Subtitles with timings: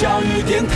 [0.00, 0.72] 教育电台。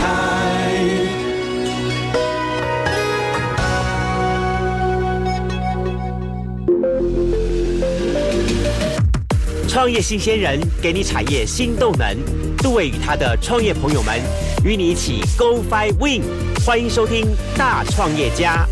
[9.67, 12.15] 创业新鲜人给你产业新动能，
[12.59, 14.21] 杜伟与他的创业朋友们
[14.63, 16.21] 与你一起 Go Fly Win，
[16.63, 17.25] 欢迎收听
[17.57, 18.67] 大创业家。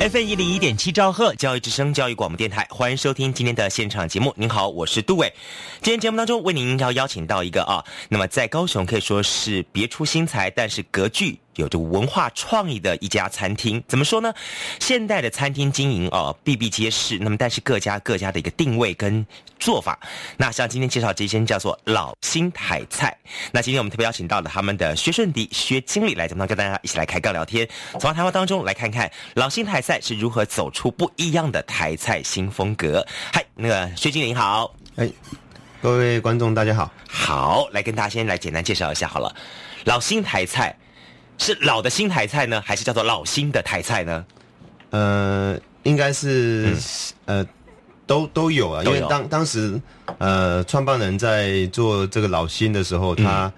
[0.00, 4.32] FM 一零一点七兆赫教育之声教育广播电台，欢迎收听今天的现场节目。
[4.34, 5.30] 您好，我是杜伟。
[5.82, 11.38] 今天节目当中为您要邀请到一个啊，那么在高雄可以说是别出心裁，但是格局。
[11.60, 14.32] 有着文化创意的一家餐厅，怎么说呢？
[14.80, 17.18] 现代的餐厅经营哦，比比皆是。
[17.18, 19.24] 那么，但是各家各家的一个定位跟
[19.58, 19.98] 做法，
[20.38, 23.16] 那像今天介绍这一间叫做老新台菜。
[23.52, 27.68] 那今天我们特别邀请到了他们的薛顺迪薛经理来，怎么跟大家一起来开杠聊天，
[28.00, 33.06] 从谈话当中来看看老新台菜是如何走出不一样的台菜新风格。
[33.32, 35.10] 嗨，那个薛经理好，哎，
[35.82, 39.34] 各位观众大家好，好，来跟大家先来简单介绍一下好了，
[39.84, 40.74] 老新台菜。
[41.40, 44.24] 是老的新台菜呢，还是叫做老新的台菜呢？
[44.90, 46.76] 呃，应该是
[47.24, 47.44] 呃，
[48.06, 48.84] 都都有啊。
[48.84, 49.80] 因为当当时
[50.18, 53.50] 呃，创办人在做这个老新的时候，他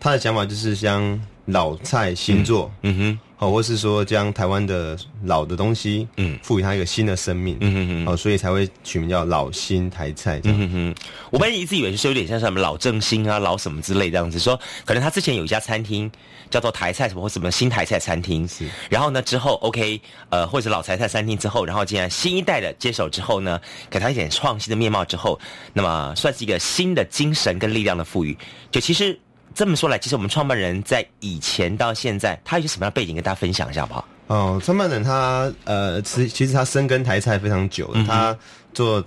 [0.00, 3.18] 他的想法就是将老菜新做，嗯哼。
[3.38, 10.58] 哦，或是说将台湾的老的东西，嗯，赋予它一个新的生命，嗯嗯嗯，哦，所以才会取名叫老新台菜这样。
[10.58, 10.94] 嗯哼哼，
[11.30, 16.10] 我本来一直以为是有点像什么老正兴啊、老什么之类这样子，说可能他之前有一家餐厅
[16.50, 18.66] 叫做台菜什么或什么新台菜餐厅，是。
[18.90, 20.00] 然后呢之后，OK，
[20.30, 25.38] 呃，或者老台菜餐厅之后，然后既然新一代的接手之后呢，给他一点创新的面貌之后，
[25.72, 28.36] 那么算是一个新的精神跟力量的赋予。
[28.72, 29.16] 就其实。
[29.58, 34.08] 这么说来，其实我们创办人在以前到现在，他有些什么样背景跟大家分享一下，好不好？
[34.28, 38.38] 哦，创办人他呃，其其实他深耕台菜非常久了，他
[38.72, 39.04] 做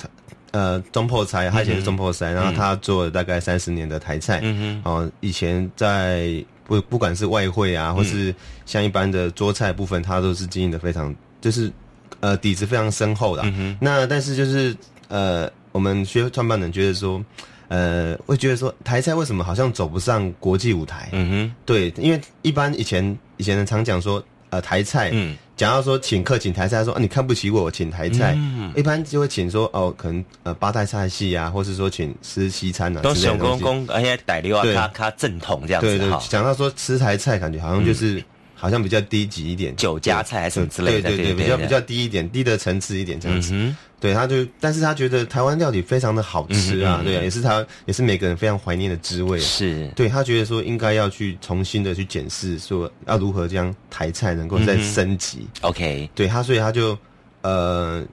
[0.52, 8.36] 呃中破菜，他以前是中破菜，然后他做了大概三十年的台菜，嗯哼，哦，以前在不不管是外汇啊，或是
[8.66, 11.72] 像一般的桌菜部分，他都是经营的非常，就是
[12.20, 13.78] 呃底子非常深厚的嗯。
[13.80, 14.76] 那但是就是
[15.08, 17.24] 呃，我们学创办人觉得说。
[17.72, 21.08] 呃，会觉得说台菜为什么好像走不上国际舞台？
[21.14, 35.98] 嗯哼，对，因为一般以前以前人常讲说，呃，台菜，嗯，讲到说请客请台菜，说啊你看不起我，请台菜，嗯，一般就会请说哦，可能呃八大菜系啊，或是说请吃西餐啊，都是公公而且傣流啊，他他正统这样子。
[35.98, 38.22] 对对，讲到说吃台菜，感觉好像就是
[38.62, 43.74] 好像比较低级一点，酒家菜还是什么之类的，对对对，比较比较低一点，低的层次一点这样子。
[44.00, 49.40] 对，他就，但是他觉得台湾料理非常的好吃啊，对，也是他，也是每个人非常怀念的滋味。
[49.40, 55.48] 是，对他觉得说应该要去重新的去检视，说要如何将台菜能够再升级。
[55.62, 56.96] OK，对他，所以他就，
[57.42, 58.06] 呃，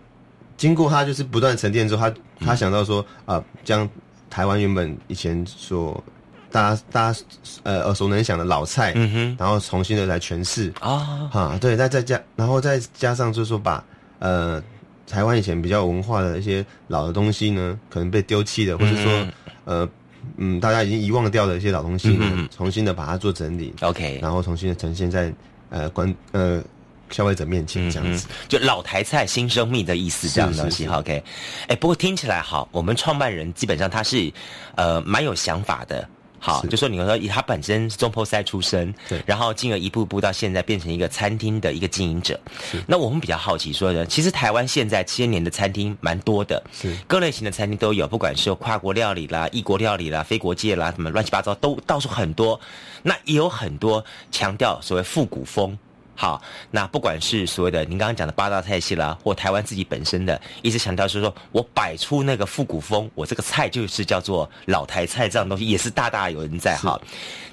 [0.56, 2.14] 经过他就是不断沉淀之后，他
[2.46, 3.86] 他想到说啊，将
[4.30, 6.02] 台湾原本以前所
[6.50, 7.20] 大家大家
[7.62, 10.72] 呃耳熟能详的老菜，嗯哼，然后重新的来诠释。
[10.80, 13.84] 啊，哈，对，那再加，然后再加上就是说把
[14.18, 14.62] 呃。
[15.10, 19.26] 台湾以前比较文化的一些老的东西呢，可能被丢弃的，或者说，
[19.64, 19.88] 呃，
[20.36, 25.32] 嗯，大家已经遗忘掉的一些老东西，嗯重新的把它做整理，OK，然后重新的呈现在
[25.70, 26.62] 呃观呃
[27.08, 31.24] 消费者面前，这样子，就老台菜新生命的意思，这样的东西，OK，
[31.68, 34.30] 哎，不过听起来好，我们创办人基本上他是
[34.74, 36.06] 呃蛮有想法的。
[36.40, 42.38] 好，就说你说以他本身是中破赛出身，对，然后进而一步步到现在变成一个餐厅的一个经营者。
[42.86, 52.60] 那我们比较好奇说呢，其实台湾现在千年的餐厅蛮多的，是各类型的餐厅都有，不管是跨国料理啦、异国料理啦、非国界啦，什么乱七八糟都到处很多。
[53.02, 55.78] 那也有很多强调所谓复古风。
[56.20, 56.42] 好，
[56.72, 67.00] 那不管是所谓的您刚刚讲的八大菜系啦，或台湾自己本身的，一直强调是说我摆出那个复古风，我这个菜就是叫做老台菜这样东西，也是大大有人在哈。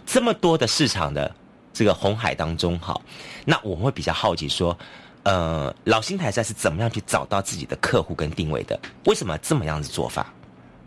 [0.04, 1.32] 这么多的市场的
[1.72, 3.00] 这个红海当中，哈，
[3.46, 4.76] 那我们会比较好奇说，
[5.22, 8.80] 呃，老新台菜是怎么样去找到自己的客户跟定位的？
[9.06, 10.34] 为什么这么样子做法？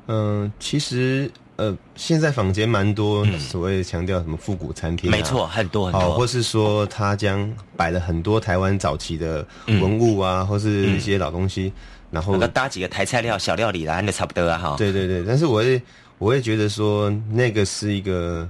[0.08, 1.30] 嗯，其实。
[1.58, 11.72] 呃，现在坊间蛮多所谓强调什么复古餐厅，没错，很多很多，或是说他将摆了很多台湾早期的文物啊，或是一些老东西，
[12.12, 14.76] 然后搭几个台菜料小料理啦，那差不多啊哈。
[14.78, 15.82] 对对对，但是我会
[16.18, 18.48] 我会觉得说那个是一个，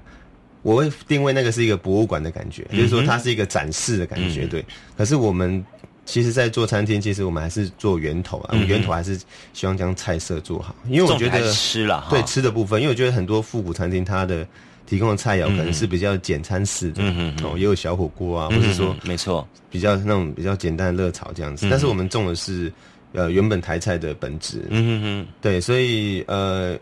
[0.60, 4.62] 我会定位那个是一个博物馆的感觉，就是说它是一个展示的感觉，对。
[4.98, 5.64] 可是我们。
[6.08, 8.56] 其实，在做餐厅，其实我们还是做源头啊。
[8.66, 9.20] 源头还是
[9.52, 14.46] 希望将菜色做好，因为我觉得吃了对吃的部分，因为我觉得很多复古餐厅它的
[14.86, 17.02] 提供的菜肴可能是比较简餐式的，
[17.44, 21.68] 哦，也有小火锅啊，或者说没错，比较那种比较简单的热炒这样子。
[21.70, 22.72] 但是我们种的是
[23.12, 26.74] 呃原本台菜的本质，嗯哼哼，对，所以呃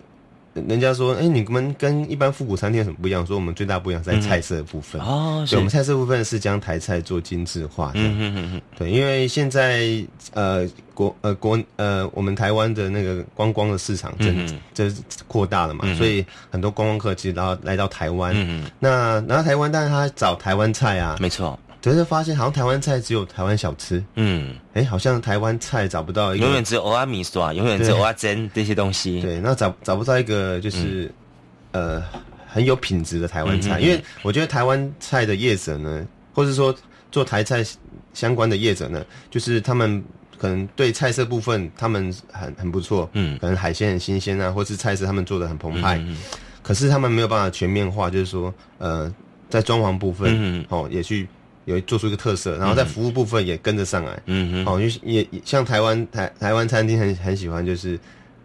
[0.68, 3.24] 人家说，哎、你们跟一般复古餐厅有什么不一样？
[3.26, 5.00] 说我们最大不一样在菜色的部分。
[5.02, 5.54] 哦，是。
[5.54, 7.94] 对，我们菜色部分是将台菜做精致化的。
[7.96, 9.88] 嗯嗯嗯嗯，对，因为现在
[10.32, 14.90] 呃国呃国呃我们台湾的那个观光的市场真嗯这、
[15.26, 18.70] 扩大了嘛，所以很多观光客其实然后来到台湾，嗯嗯。
[18.78, 29.20] 那来到台湾，但是他找台湾菜啊，没错，可是发现好像台湾菜只有台湾小吃，嗯，哎、好像台湾菜找不到一个永远只有欧阿米索啊，永远只有欧阿珍这些东西。
[29.20, 31.08] 对，那找找不到一个就是、
[31.70, 32.02] 呃
[32.48, 36.74] 很有品质的台湾嗯菜，因为我觉得台湾菜的业者呢，或是说
[37.12, 37.62] 做台菜
[38.14, 40.02] 相关的业者呢，就是他们
[40.38, 43.38] 可能对菜色部分他们很很不错，嗯。
[43.38, 46.16] 可能海鲜很新鲜啊，或是菜色他们做的很澎湃，嗯
[46.62, 49.14] 可是他们没有办法全面化，就是说呃
[49.48, 50.64] 在装潢部分、嗯。
[50.70, 51.28] 哦也去
[51.66, 57.98] 有做出一个特色，然后在服务部分也跟着上来，嗯哼，哦，就是也也像台湾台台湾餐厅很很喜欢，就是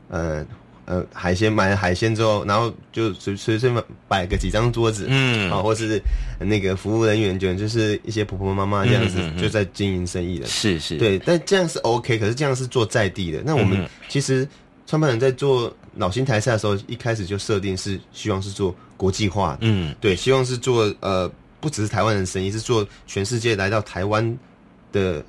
[0.10, 0.46] 呃
[0.86, 5.52] 呃海鲜买了海鲜之后，然后就随随随便摆个几张桌子，嗯。
[5.52, 6.02] 啊、或是
[6.40, 10.48] 那个服务人员就就是一些婆婆妈妈这样子，就在经营生意的。
[10.48, 13.42] 是是，，对，但这样是 OK，可是这样是做在地的。
[13.46, 14.48] 那我们嗯其实
[14.88, 19.94] 创办人在做老新台菜的时候，一开始就设定是希望是做国际化的，嗯。
[20.02, 21.30] 对，希望是做呃
[21.62, 24.38] 不只是台湾人生意，是做全世界来到台湾
[24.92, 25.24] 的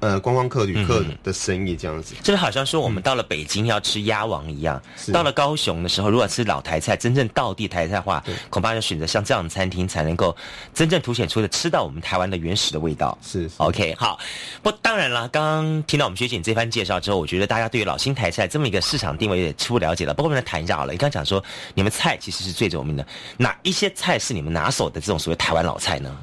[0.00, 2.14] 呃观光客旅客嗯的生意这样子。
[2.22, 10.36] 这就好像说我们到了北京要吃鸭王一样，是到了高雄的时候，如果吃老台菜，真正道地台菜的话，恐怕要选择像这样的餐厅，才能够
[10.74, 13.16] 真正凸显出的吃到我们台湾的原始的味道。
[13.22, 14.18] 是是 OK，好，
[14.62, 20.14] 不，当然了，刚刚听到我们学姐这番介绍之后，我觉得大家对于老新台菜这么一个市场定位也初步了解了。
[20.14, 21.42] 不过我们来谈一下好了，你刚刚讲说
[21.74, 23.06] 你们菜其实是最有名的，
[23.36, 26.16] 哪一些菜是你们拿手的这种所谓台湾老菜呢？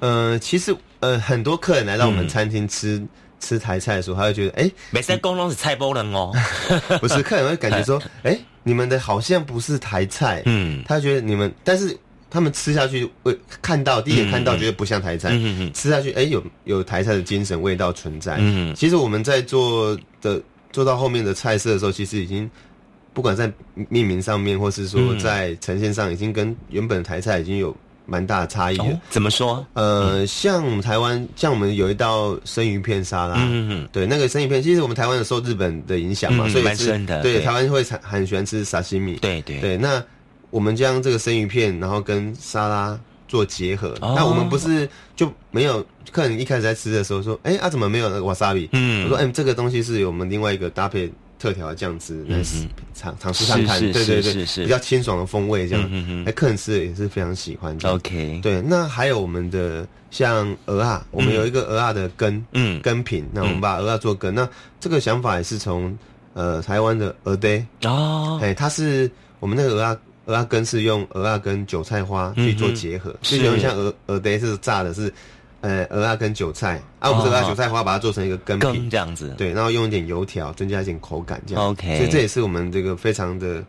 [0.00, 3.00] 呃，其实呃很多客人来到我们餐厅吃、
[3.38, 6.32] 吃台菜的时候，他会觉得哎、每次公龙是菜包人哦，
[7.00, 10.82] 不是，客人会感觉说 哎、你们的好像不是台菜，嗯。
[10.86, 11.96] 他觉得你们，但是
[12.30, 18.36] 他们吃下去会看到第一眼看到觉得不像台菜，嗯嗯嗯吃下去哎、有有台菜的精神味道存在。
[18.38, 20.40] 嗯其实我们在做的
[20.70, 22.48] 做到后面的菜色的时候，其实已经
[23.12, 25.18] 不管在命名上面，或是说嗯。
[25.18, 27.76] 在呈现上，已经跟原本的台菜已经有
[28.12, 28.84] 蛮大的差异的。
[28.84, 29.66] 哦，怎么说？
[29.72, 40.04] 呃，像我们台湾，像我们有一道生鱼片沙拉，嗯嗯对，那个生鱼片，其实我们台湾有受日本的影响嘛，嗯所以是蛮深的对，对台湾会很很喜欢吃沙西米，对对对，那
[40.50, 43.96] 我们将这个生鱼片，然后跟沙拉做结合。
[44.02, 44.86] 哦那我们不是
[45.16, 48.68] 就没有客人一开始在吃的时候说，哎、啊怎么没有那个 wasabi？
[48.72, 51.10] 嗯我说，哎、这个东西是我们另外一个搭配
[51.42, 54.62] 特调的酱汁来试尝尝试看看，对对对，是是是。
[54.62, 55.84] 比较清爽的风味这样。
[55.86, 56.32] 哎、嗯嗯。
[56.34, 57.90] 客人吃的也是非常喜欢的。
[57.90, 62.80] OK，，对，那还有我们的像鹅啊，我们有一个鹅啊的根，嗯。
[62.80, 64.48] 根品，那我们把鹅啊做根，那
[64.78, 65.98] 这个想法也是从
[66.34, 69.10] 呃台湾的鹅堆，哦，哎、它是
[69.40, 69.96] 我们那个鹅啊
[70.26, 73.38] 鹅啊根是用鹅啊跟韭菜花去做结合，是。
[73.38, 75.12] 就有点像鹅鹅堆是炸的是，
[75.62, 81.64] 呃鹅啊跟韭菜，啊我们是鹅啊哦韭菜花把它做成一个根羹，这样子，对，然后用一点油条增加一点口感这样。
[81.64, 83.64] OK 所以这也是我们这个非常的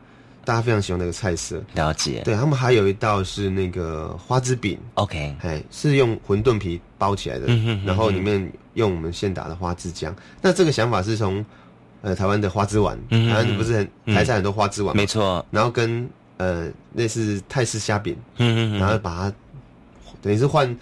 [0.45, 1.63] 大家非常喜欢的一个菜色。
[1.73, 2.21] 了解。
[2.25, 10.13] 对他们还有一道是那个花枝饼，OK，哎，是用馄饨皮包起来的，嗯哼嗯哼然后里面用我们现打的花枝浆。
[10.41, 11.45] 那这个想法是从
[12.01, 13.73] 呃台湾的花枝丸，嗯台湾不是
[14.05, 19.35] 很台菜很多花枝丸嘛，没错，然后跟呃类似泰式虾饼，嗯嗯然后把它
[20.21, 20.77] 等于是换换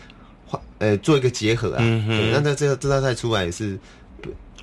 [0.80, 3.80] 呃做一个结合啊，嗯那这这个这道菜出来也是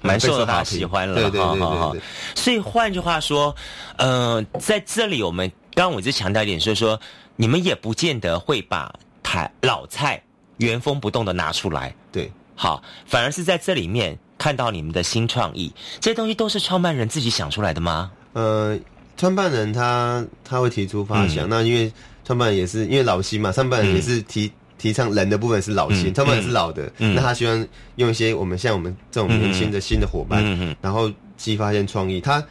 [0.01, 2.01] 蛮受到大家喜欢了，对对对对。
[2.35, 3.55] 所以换句话说，
[3.97, 7.01] 呃，在这里我们刚刚我一直强调一点，就是说
[7.37, 8.93] 你们也不见得会把
[9.23, 10.23] 台老菜
[10.59, 12.31] 原封不动的拿出来，对。
[12.55, 18.11] 好，反而是在这里面看到你们的新创意，这些东西都是创办人自己想出来的吗？
[18.33, 18.77] 呃，
[19.17, 21.93] 创办人他他会提出发嗯想，那因为
[22.25, 27.67] 创办人也是因为老新嘛，创办人也是提、提倡人的部分是老新，嗯创办人是老的，嗯那他希望
[27.97, 30.43] 用一些我们像我们这种年轻的新的伙伴，
[30.81, 32.21] 然后激发一些创意。
[32.21, 32.43] 他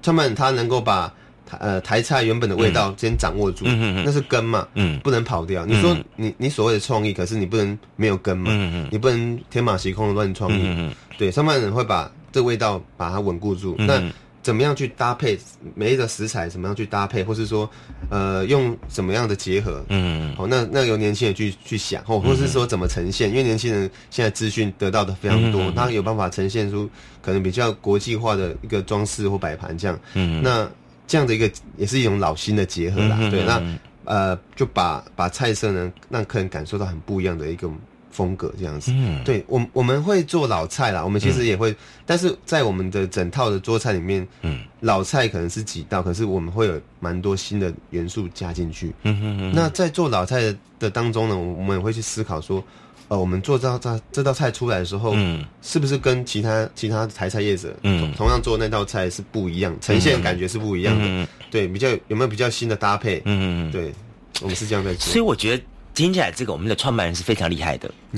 [0.00, 1.12] 创办人他能够把
[1.44, 5.66] 台呃台菜原本的味道先掌握住，那是根嘛，嗯不能跑掉。
[5.66, 8.50] 你说你你所谓的创意，可是你不能没有根嘛，
[8.90, 10.94] 你不能天马行空的乱创意。
[11.18, 13.74] 对，创办人会把这味道把它稳固住。
[13.78, 14.02] 嗯那
[14.44, 15.38] 怎么样去搭配
[15.74, 16.50] 每一个食材？
[16.50, 17.68] 怎么样去搭配，或是说，
[18.10, 19.82] 呃，用怎么样的结合？
[19.88, 23.30] 嗯好、那那由年轻人去去想，哦，或是说怎么呈现？
[23.30, 26.88] 因为年轻人现在资讯得到的非常多，嗯他有办法呈现出
[27.22, 29.98] 可能比较国际化的一个装饰或摆盘这样。
[30.12, 30.70] 嗯那
[31.06, 33.16] 这样的一个也是一种老新的结合啦。
[33.18, 37.66] 嗯对，那嗯呃，就把把菜色呢让客人感受到很不一样的一个
[38.14, 38.92] 风格这样子。
[38.94, 41.74] 嗯，对我我们会做老菜啦，我们其实也会，
[42.06, 48.94] 但是在我们的整套的桌菜里面，嗯，老菜可能是几道，可是我们会有蛮多新的元素加进去。
[49.02, 49.52] 嗯哼哼。
[49.52, 52.62] 那在做老菜的当中呢，我们也会去思考说，
[53.08, 61.04] 呃，我们做这道这这道菜出来的时候，嗯，是不是跟其他其他台菜业者，嗯，同样做那道菜是不一样，呈现感觉是不一样的。
[61.04, 63.18] 嗯对，比较有没有比较新的搭配？
[63.24, 63.72] 嗯嗯嗯。
[63.72, 63.92] 对，
[64.40, 65.12] 我们是这样在做。
[65.12, 65.62] 所以我觉得。
[65.94, 67.88] 听起来，这个我们的创办人是非常厉害的。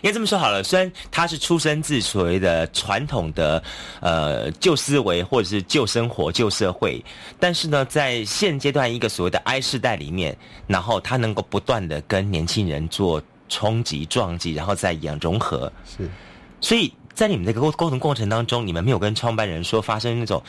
[0.00, 3.62] 应该这么说好了，虽然他是出生自所谓的传统的
[4.00, 7.04] 呃旧思维或者是旧生活、旧社会，
[7.38, 10.36] 但是呢，在现阶段一个所谓的 I 世代里面，
[10.66, 15.70] 然后他能够不断的跟年轻人做冲击、撞击，然后再一样融合。
[15.84, 16.08] 是，
[16.60, 20.42] 所以在你们这个沟沟通过程当中，你们没有跟创办人说发生那种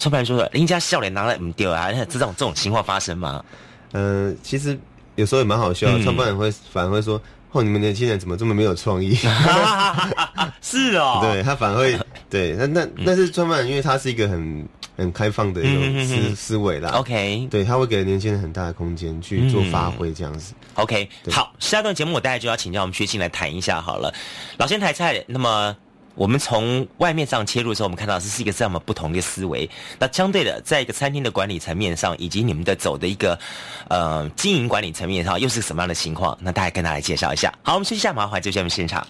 [0.00, 3.44] 创办人说的“人家笑脸拿来唔丢啊”这种这种情况发生吗？
[3.92, 4.76] 呃，其实。
[5.16, 7.20] 有时候也蛮好笑，创办人会反而会说
[7.52, 9.14] ：“哦，你们年轻人怎么这么没有创意？”
[10.60, 16.90] 是哦，对他反而会对那那那是创办人，因为他是一个很很开放的一种思思维啦。
[16.94, 20.54] OK，对他会给年轻人很大的空间去做发挥，这样子。
[20.74, 24.12] OK，好，下段节目我大概就要请教我们薛庆来谈一下好了。
[24.56, 25.76] 老仙台菜，那么。
[26.14, 29.68] 我们从外面上切入的时候，我们看到这是一个这么不同的思维。
[29.98, 33.38] 那相对的，在一个餐厅的管理层面上，以及你们的走的一个
[33.88, 36.36] 呃经营管理层面上，又是什么样的情况？
[36.40, 37.52] 那大家跟大家来介绍一下。
[37.62, 39.06] 好，我们休息一下，麻烦就在我们现场。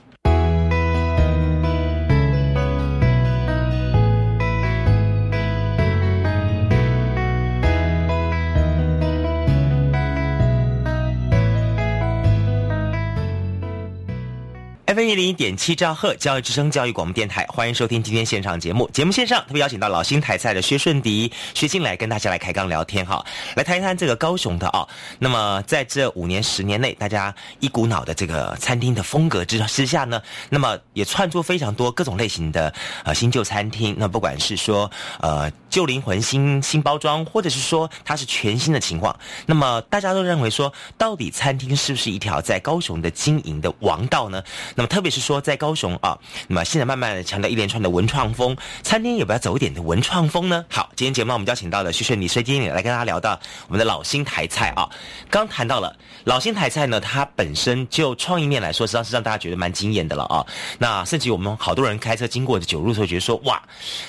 [14.86, 18.86] F 一零点七兆赫教育之声教育广播电台，欢迎收听今天现场节目。
[18.92, 23.24] 节目线上特别邀请到老新台菜的薛顺迪薛进来跟大家来开刚聊天哈，
[23.56, 24.86] 来谈一谈这个高雄的啊。
[25.18, 32.70] 那么在这五年十年内，大家一股脑的这个餐厅的风格之之下呢，那么也串出非常多各种类型的
[33.04, 33.96] 呃新旧餐厅。
[33.98, 44.44] 那不管是说呃旧灵魂新新包装，或者是说它是全新的情况，那么大家都认为说，到底餐厅是不是一条在高雄的经营的王道呢？
[44.74, 50.64] 那么，特别是说在高雄啊，那么现在慢慢的强调一连串的文创风，餐厅也不要走一点的文创风呢？
[50.68, 53.38] 好，今天节目我们邀请到了徐顺李崔经理来跟大家聊到
[53.68, 54.88] 我们的老新台菜啊。
[55.30, 60.44] 刚谈到了老新台菜呢，它本身就创意面来说，实际上是让大家觉得蛮惊艳的了啊。
[60.78, 63.62] 那甚至我们好多人开车经过的九路时候，觉得说哇，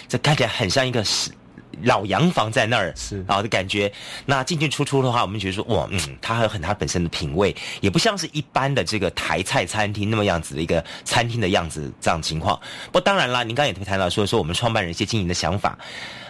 [0.08, 1.32] 这看起来很像一个是。
[1.84, 3.92] 老洋房在那儿是啊的感觉，
[4.26, 12.60] 那进进出出的话，我们觉得说哇，嗯，它还有很它本身的品味，也不像是一般的这个台菜餐厅那么样子的一个餐厅的样子这样情况。
[12.92, 15.78] 不，当然啦，您刚刚也谈到说说我们创办人一些经营的想法，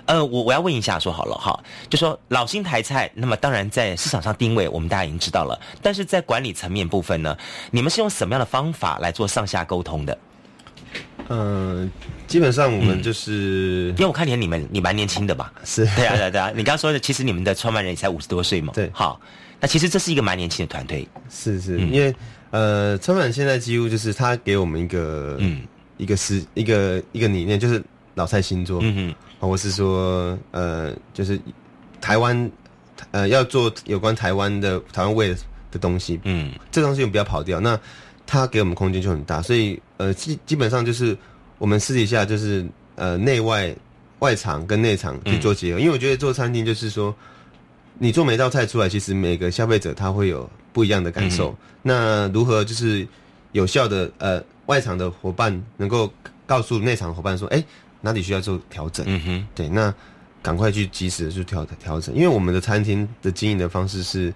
[0.06, 1.58] 呃，我我要问一下，说好了哈，
[1.90, 7.38] 就说老新台菜，那么当然在市场上定位，我们大家已经知道了，但是在管理层面部分呢，
[7.72, 10.18] 你们是用什么样的方法来做上下沟通的？
[11.30, 11.92] 嗯，
[12.28, 15.54] 基本上我们就是，因为我看你你们你蛮年轻的吧？
[15.64, 16.50] 是对啊对啊对啊！
[16.50, 18.74] 你刚刚说的，其实你们的创办人也才五十多岁嘛？
[18.76, 19.20] 对，好，
[19.60, 21.08] 那其实这是一个蛮年轻的团队。
[21.30, 22.14] 是是，因为
[22.52, 25.62] 呃，创办人现在几乎就是他给我们一个嗯
[25.98, 27.84] 一个思一个一个理念，就是
[28.16, 31.40] 老蔡新作，嗯嗯，或是说呃，就是
[32.02, 32.52] 台湾
[33.12, 35.36] 呃要做有关台湾的台湾味
[35.72, 37.60] 的东西，嗯，这东西我们不要跑掉。
[37.60, 37.80] 那
[38.26, 41.16] 他给我们空间就很大，所以呃基基本上就是
[41.58, 43.76] 我们私底下就是呃内外
[44.20, 47.16] 外场跟内场去做结合，因为我觉得做餐厅就是说，
[47.98, 51.56] 你做每道菜出来，其实每个消费者他会有不一样的感受。
[51.82, 53.08] 那如何就是
[53.52, 56.12] 有效的呃外场的伙伴能够
[56.46, 57.64] 告诉内场伙伴说，哎
[58.02, 59.06] 哪里需要做调整？
[59.08, 59.94] 嗯哼，对，那
[60.42, 64.34] 赶快去及时的去调调整，因为我们的餐厅的经营的方式是。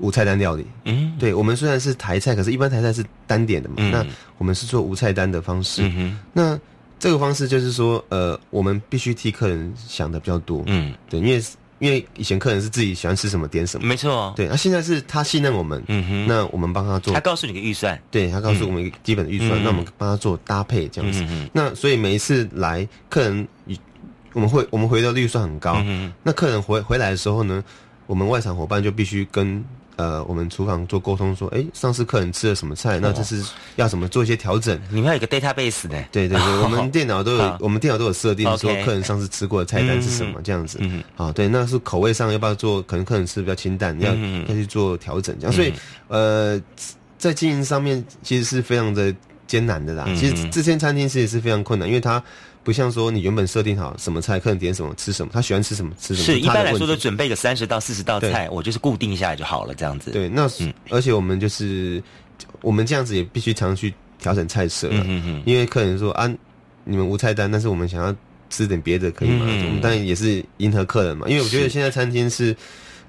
[0.00, 4.04] 无菜单料理，嗯，对我们虽然是台菜，可是一般台菜是单点的嘛，那
[4.38, 6.58] 我们是做无菜单的方式，嗯那
[6.98, 11.42] 这个方式就是说，呃，我们必须替客人想的比较多，嗯，对，因为
[11.78, 23.48] 因为以前客人是自己喜欢吃什么点什么，没错，对，那现在是他信任我们，嗯哼，那我们帮他做，他告诉你个预算，对他告诉我们一个基本的预算，那我们帮他做搭配这样子，那所以每一次来客人，
[24.34, 27.64] 我们会我们回的预算很高，嗯那客人回回来的时候呢，
[28.06, 29.64] 我们外场伙伴就必须跟。
[29.96, 32.98] 呃，我们厨房做沟通，说，哎，上次客人吃了什么菜？
[33.00, 33.44] 那这是
[33.76, 34.80] 要怎么做一些调整？
[34.90, 36.02] 你们有一个 database 呢？
[36.10, 40.78] 对对对， 我们电脑都有，我们电脑都有设定说客人上次吃过的菜单是什么这样子。
[40.80, 42.80] 嗯，好，对，那是口味上要不要做？
[42.82, 45.36] 可能客人吃比较清淡，要要去做调整。
[45.38, 45.72] 这样，所以
[46.08, 46.60] 呃，
[47.18, 49.14] 在经营上面其实是非常的
[49.46, 50.06] 艰难的啦。
[50.16, 52.22] 其实这间餐厅其实是非常困难，因为它。
[52.62, 56.26] 不像说你原本设定好什么菜，客人点什么吃什么，他喜欢吃什么吃什么。
[56.26, 60.10] 是一般来说都准备个三十到四十道菜，我就是固定下来就好了，这样子。
[60.10, 60.48] 对，那
[60.90, 62.02] 而且我们就是
[62.60, 66.30] 我们这样子也必须常去调整菜色了，嗯嗯因为客人说啊，
[66.84, 68.14] 你们无菜单，但是我们想要
[68.50, 69.46] 吃点别的，可以吗？
[69.48, 72.56] 嗯我们当然也是迎合客人嘛，因为我觉得是现在餐厅是。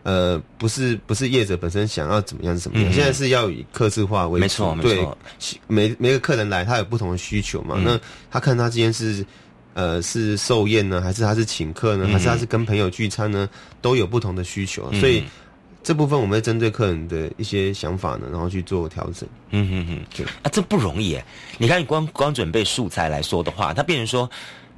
[0.04, 5.18] 呃，不是不是业者本身想要怎么样怎么样，嗯现在是要以客制化为主，没错没对错，
[5.68, 7.76] 每每个客人来，他有不同的需求嘛。
[7.78, 9.26] 嗯那他看他今天是
[9.74, 13.48] 呃是寿宴呢，还是他是请客呢，嗯还是他是跟朋友聚餐呢，
[13.82, 14.90] 都有不同的需求。
[14.92, 15.24] 嗯所以
[15.84, 19.28] 这部分我们会针对客人的一些想法呢，然后去做调整。
[19.50, 21.26] 嗯嗯嗯，对啊，这不容易耶。
[21.58, 24.30] 你看，你光光准备素材来说的话，它变成说，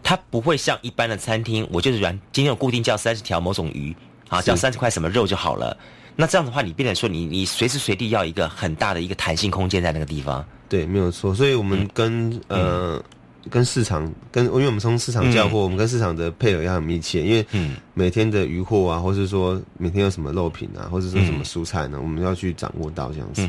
[0.01, 3.93] 它不会像一般的餐厅，我就是软今天有固定叫三十条某种鱼，
[4.33, 5.77] 啊，是叫三十块什么肉就好了。
[6.15, 10.45] 那这样的话，你变成说你你随时随地要一个很大的一个弹性空间在那个地方。
[10.69, 11.33] 对，没有错。
[11.33, 13.03] 所以我们跟、呃
[13.49, 23.45] 跟市场跟，因为我们从市场交货，我们跟市场的配合要很密切，因为嗯每天的鱼货啊，或是说每天有什么肉品啊，或者说什么蔬菜呢，我们要去掌握到这样子。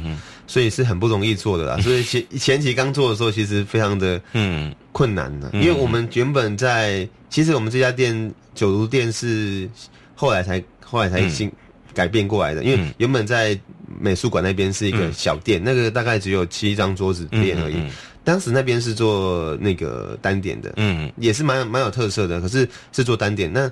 [0.49, 1.79] 所以是很不容易做的啦。
[1.85, 9.71] 所以前前期刚做的时候，其实非常的嗯困难的，嗯因为我们原本在，其实我们这家店九如店是
[10.17, 10.61] 后来才
[10.95, 11.51] 后来才新
[11.93, 12.95] 改变过来的，因为嗯。
[12.99, 13.59] 原本在
[14.01, 17.75] 美术馆那边是一个小店，那个大概只有七张桌子店而已。
[17.75, 17.91] 嗯
[18.25, 23.53] 当时那边是做那个单点的，嗯也是蛮有蛮有特色的，可是是做单点。
[23.53, 23.71] 那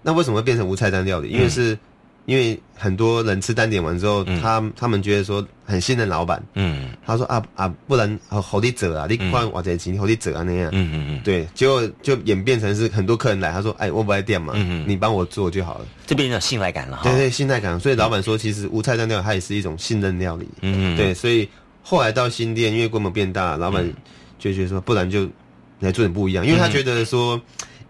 [0.00, 1.28] 那为什么会变成无菜单料理？
[1.28, 1.78] 因为是、
[2.24, 4.40] 因为很多人吃单点完之后，嗯。
[4.40, 6.90] 他他们觉得说很信任老板，嗯。
[7.04, 10.70] 他说啊啊，不然好好你折啊，你换我这钱，好你折啊那样。
[10.72, 14.84] 嗯嗯嗯，对，结果就演变成是很多客人来，他说：“哎，我不来店嘛，嗯嗯。
[14.88, 15.86] 你帮我做就好了。
[16.06, 17.02] 这边有信赖感了哈。
[17.04, 17.78] 对对，信赖感。
[17.78, 20.48] 所以老板说，其实无菜单料它也是一种信任料理。
[20.60, 21.48] 嗯，对，所以
[21.82, 23.84] 后来到新店，因为规模变大，老板
[24.38, 25.28] 就觉得说，不然就
[25.80, 27.40] 来做点不一样，因为他觉得说，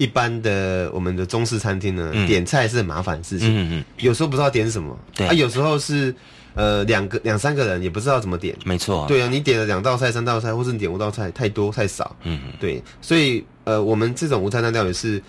[0.02, 2.26] 一般的我们的中式餐厅呢，嗯。
[2.26, 5.28] 点菜是很麻烦的事情，嗯嗯，有时候不知道点什么，对。
[5.28, 6.12] 啊，有时候是
[6.54, 8.56] 呃两个两三个人也不知道怎么点。
[8.64, 12.16] 没错。，对啊，你点了两道菜、三道菜，或是你点五道菜，太多太少。
[12.24, 15.22] 嗯对，所以呃，我们这种无菜单料理是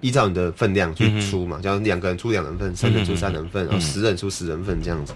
[0.00, 5.12] 依照你的分量去出嘛，假如两个人出两人份，三人出三人份，然后十人出十人份这样子，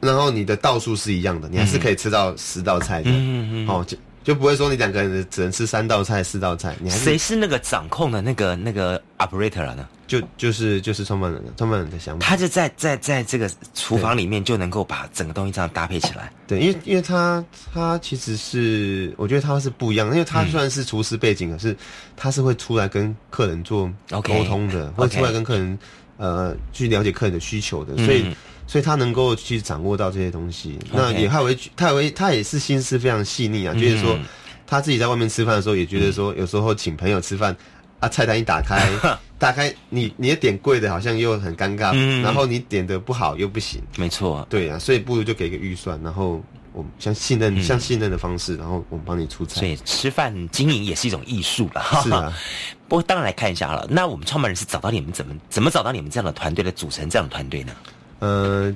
[0.00, 3.86] 然后你的道数是一样的，你还是可以吃到十道菜的，嗯嗯哦，
[4.22, 9.88] 就就不会说你两个人只能吃三道菜、四道菜，你还是谁是那个掌控的那个那个 operator 啊呢？
[10.06, 16.32] 就就是就是创办人的创办人的想法，他就在在在这个厨房里面就能够把整个东西这样搭配起来。
[16.46, 21.76] 对，因为因为他他其实是我觉得他是不一样的，因为他虽然是厨师背景，可是
[22.16, 25.78] 他是会出来跟客人做沟通的，会出来跟客人
[26.16, 28.24] 呃去了解客人的需求的，所以。
[28.70, 34.24] 嗯所以他能够去掌握到这些东西，那也他为他为他也是心思非常细腻啊，就是说嗯
[34.64, 37.56] 他自己在外面吃饭的时候，也觉得说有时候请朋友吃饭
[37.98, 38.88] 啊，菜单一打开，
[39.40, 42.22] 打开你你也点贵的，好像又很尴尬，嗯。
[42.22, 46.40] 然后你点的不好又不行，没错，对啊，所以不如就给一个预算，然后
[46.72, 49.56] 我们像信任、像信任的方式，然后我们帮你出菜。
[49.56, 51.82] 嗯所以吃饭经营也是一种艺术了。
[52.04, 52.32] 是啊，
[52.86, 57.72] 不过当然来看一下好了，那我们创办人是找到你们怎么怎么找到你们这样的团队来组成这样的团队呢？
[58.20, 58.74] 呃，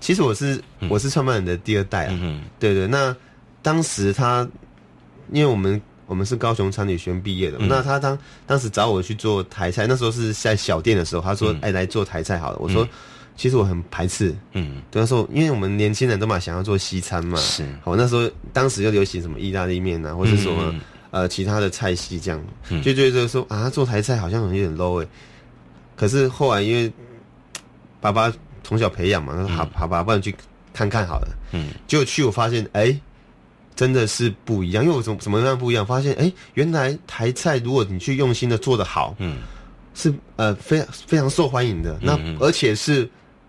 [0.00, 2.86] 其实我是我是创办人的第二代啊，嗯对对。
[2.86, 3.16] 那
[3.62, 4.46] 当时他，
[5.32, 7.68] 因为我们我们是高雄餐旅学院毕业的，嗯。
[7.68, 12.86] 那他当当时找我去做台菜，那时候是在小店的时候，他说：“哎、来做台菜好了。”我说
[13.36, 14.82] ：“其实我很排斥。”嗯。
[14.90, 17.64] 对，那时候因为我们年轻人都嘛想要做西餐嘛，是。
[17.82, 20.80] 好，那时候当时就流行什么意大利面啊，或者什么、嗯。
[21.12, 22.40] 呃其他的菜系这样，
[22.84, 25.08] 就觉得说啊做台菜好像有点 low 哎、
[25.96, 26.92] 可是后来因为
[28.00, 28.32] 爸爸
[28.70, 30.32] 从小培养嘛，他说好好吧，不然去
[30.72, 31.28] 看看好了。
[31.52, 32.98] 嗯结果去我发现哎。
[33.76, 35.86] 真的是不一样，因为我怎么怎么样不一样？
[35.86, 39.38] 发现哎，原来台菜如果你去用心的做的好，嗯
[39.94, 43.08] 是呃非常非常受欢迎的，那嗯而且是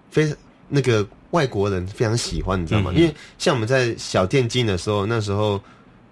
[0.10, 0.34] 非
[0.70, 2.92] 那个外国人非常喜欢，你知道吗？
[2.94, 5.62] 嗯因为像我们在小店进的时候，那时候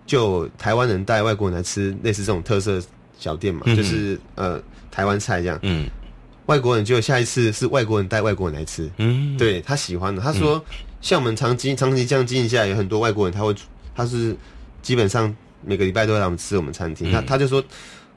[0.06, 2.82] 就台湾人带外国人来吃类似这种特色
[3.17, 5.89] 小店嘛，嗯就是呃台湾菜这样，嗯
[6.49, 10.19] 外国人就下一次是外国人带外国人来吃，嗯，对他喜欢的。
[10.19, 10.63] 他说，
[10.99, 13.53] 像我们长期长期这样经营下来，有很多外国人他会
[13.95, 14.35] 他是
[14.81, 15.33] 基本上
[15.63, 17.63] 每个礼拜都会来我们吃我们餐厅，他他就说。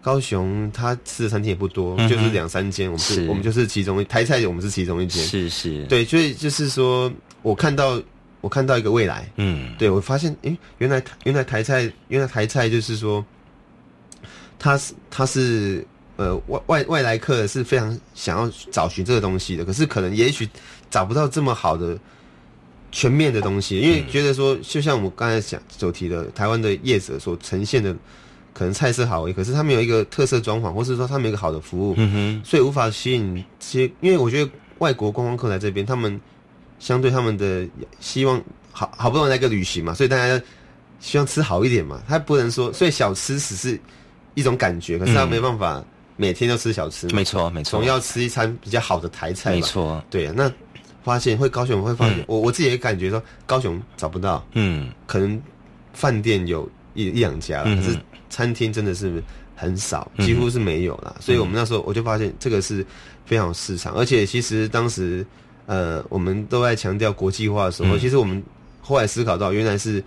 [0.05, 3.29] 高雄他吃的餐厅也不多，嗯就是两三间，我们是是。
[3.29, 5.23] 我们就是其中一台菜，我们是其中一间。
[5.23, 7.09] 是是，，对，所以就是说
[7.41, 8.03] 我看到
[8.41, 9.73] 我看到一个未来，嗯。
[9.79, 13.25] 对我发现，诶，原来原来台菜，原来台菜就是说，
[14.59, 15.87] 他是他是
[16.23, 20.49] 呃外外外来客是非常想要找寻这个东西的，可是可能也许
[20.91, 21.99] 找不到这么好的
[22.91, 27.95] 全面的东西，因为觉得说，就像我们刚才讲所提的，台湾的业者所呈现的。
[28.55, 36.21] 可能菜色好，可是他们有一个特色装潢，或是说他们有一个好的服务，嗯哼，所以无法吸引这些，因为我觉得外国观光客来这边，他们
[36.79, 37.67] 相对他们的
[37.99, 38.39] 希望
[38.71, 40.39] 好好不容易来个旅行嘛，所以大家
[41.01, 42.03] 希望吃好一点嘛。
[42.07, 43.81] 他不能说，所以小吃只是
[44.35, 45.83] 一种感觉，可是他没办法
[46.23, 47.09] 每天都吃小吃。
[47.09, 49.51] 没错，没错，总要吃一餐比较好的台菜。
[49.57, 50.33] 没错，对啊。
[50.37, 50.51] 那
[51.03, 55.41] 发现会高雄会发现，我我自己也感觉说高雄找不到，嗯，可能
[55.93, 57.99] 饭店有一一两家，可是
[58.31, 59.23] 餐厅真的是
[59.57, 61.17] 很少，几乎是没有了。
[61.19, 62.87] 所以我们那时候我就发现这个是
[63.27, 65.27] 非常有市场，而且其实当时。
[65.67, 68.43] 呃，我们都在强调国际化的时候，其实我们
[68.81, 70.03] 后来思考到，原来是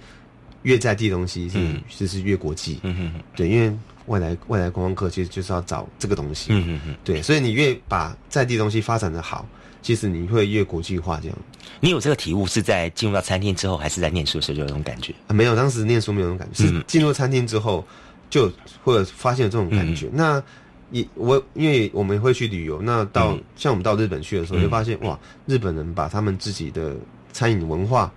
[0.64, 1.58] 越在地东西是
[1.98, 2.78] 就是越国际。
[2.84, 3.74] 嗯哼，对，因为
[4.08, 6.54] 外来外来观光客其实就是要找这个东西。
[6.54, 9.46] 嗯嗯嗯，对，所以你越把在地东西发展的好，
[9.82, 11.20] 其实你会越国际化。
[11.22, 11.38] 这样，
[11.80, 15.14] 你有这个体悟是在进入到餐厅之后，还是在念书的时候就有这种感觉？
[15.30, 17.86] 没有，当时念书没有这种感觉，是进入餐厅之后
[18.30, 18.52] 就
[18.84, 20.10] 或者发现这种感觉。
[20.14, 20.42] 那。
[20.92, 26.96] 也我因为我们会去旅游，那到像我们到日本去的时候，就发现哇，日本人把他们自己的
[27.34, 28.14] 餐饮文化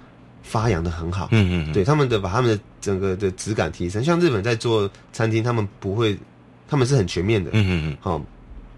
[0.49, 4.03] 发扬的很好，嗯嗯，对他们的把他们的整个的质感提升。
[4.03, 6.19] 像日本在做餐厅，他们不会，
[6.67, 8.23] 他们是很全面的，嗯嗯嗯，好，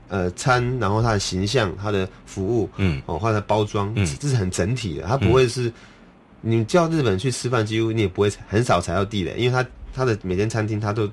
[0.09, 5.73] 呃，餐，然后它的形象、它的服务，嗯，哦，它的包装，嗯，这是很整体的，它不会是
[6.41, 11.09] 你叫日本去吃饭，几乎你也不会很少踩到地雷，因为他他的每间餐厅他都。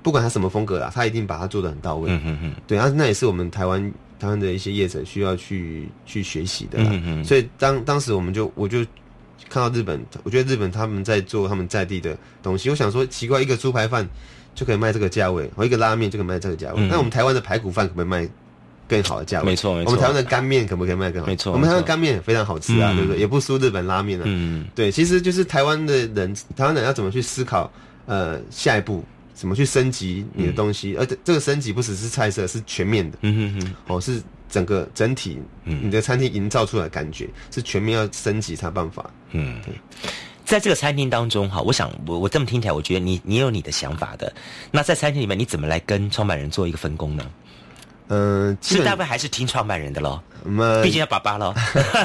[0.00, 2.08] 不管他什么风格啦，他一定把它做的很到位。
[2.08, 6.78] 嗯嗯嗯，对啊，那也是我们台湾台湾的一些业者需要去去学习的。
[6.78, 8.86] 嗯嗯，所以当当时我们就我就
[9.48, 12.70] 看到日本，我觉得日本他们在做他们在地的东西。
[12.70, 14.08] 我想说，奇怪，一个猪排饭
[14.54, 16.80] 就可以卖这个价位，或一个拉面就可以卖这个价位。
[16.88, 18.28] 那我们台湾的排骨饭可不可以卖
[18.88, 19.46] 更好的价位？
[19.46, 19.90] 没错没错。
[19.90, 21.26] 我们台湾的干面可不可以卖更好？
[21.26, 21.52] 没错。
[21.52, 23.18] 我们台湾干面也非常好吃啊，对不对？
[23.18, 24.24] 也不输日本拉面啊。
[24.26, 24.66] 嗯嗯。
[24.74, 27.70] 对，其实就是台湾的人，台湾人要怎么去思考？
[28.06, 29.04] 呃，下一步。
[29.34, 30.96] 怎么去升级你的东西？
[30.96, 33.16] 而且这个升级不只是菜色，是全面的。
[33.20, 39.08] 嗯哼哼，哦，是整个整体，你的餐厅营造出来的感觉是全面要升级才办法。
[39.32, 39.60] 嗯，
[40.44, 44.32] 在这个餐厅当中，哈，我想我我这么听起来，我觉得你你有你的想法的。
[44.70, 47.24] 那在餐厅里面，你怎么来跟创办人做一个分工呢？
[48.08, 50.20] 嗯，其实大部分还是听创办人的喽。
[50.44, 51.54] 嗯，毕竟要爸爸喽。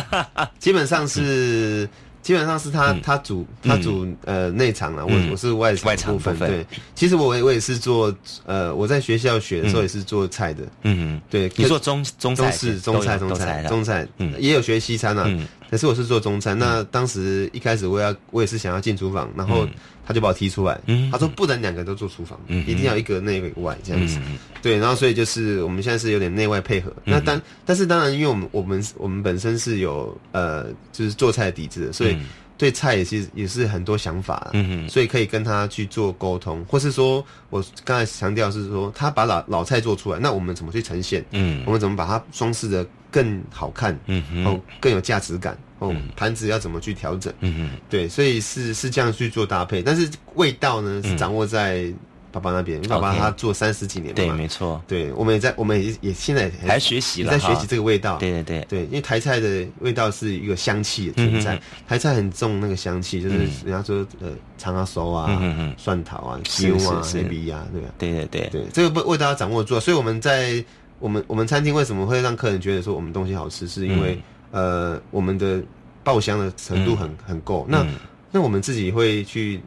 [0.60, 1.90] 基本上是。
[2.24, 6.36] 基本上是他他主他主呃内场了，我我是外场部分。
[6.40, 10.64] 对，其实我我也是做呃我在学校学的时候也是做菜的。
[10.82, 10.94] 嗯。
[11.04, 15.30] 嗯，对，你做中中中式中菜中菜中菜，嗯，也有学西餐啊。
[15.74, 16.56] 可是我是做中餐。
[16.56, 19.68] 那当时一开始我要我也是想要进厨房，然后
[20.06, 20.80] 他就把我踢出来。
[21.12, 24.20] 他说不能两个都做厨房，一定要一个内一个外这样子。
[24.62, 26.94] 对，然后所以就是我们现在是有点内外配合。
[27.04, 32.16] 那当但是当然，因为我们我们我们本身是有呃就是做菜的底子的，所以
[32.58, 34.50] 对菜也是也是很多想法。
[34.54, 41.24] 嗯所以可以跟他去做沟通，或是说我刚才强调是说他把老老菜做出来，那我们怎么去呈现？
[41.32, 43.98] 嗯，我们怎么把它装饰的更好看？
[44.08, 45.58] 嗯哦，更有价值感。
[45.80, 47.34] 哦，盘子要怎么去调整？
[47.42, 51.92] 嗯嗯，对，所以是是这样去做搭配，但是味道呢是掌握在。
[52.34, 58.66] 爸爸那边，爸爸他做三十几年了，对，没错，对，我们也在，我们也也现在还学习了，在学习这个味道，对对对。
[58.68, 65.40] 对，因为台菜的味道是一个香气的存在，台菜很重那个香气，就是人家说呃长阿熟啊，
[65.78, 67.88] 蒜头啊，西柚啊，黑皮啊，对吧？
[68.00, 68.50] 对对对。
[68.50, 70.66] 对，这个味味道要掌握住，所以我们在
[70.98, 74.20] 我们我们餐厅为什么会让客人觉得说我们东西好吃，是因为
[74.50, 75.62] 呃我们的
[76.04, 77.86] 爆香的程度很很够，那
[78.32, 79.62] 那我们自己会去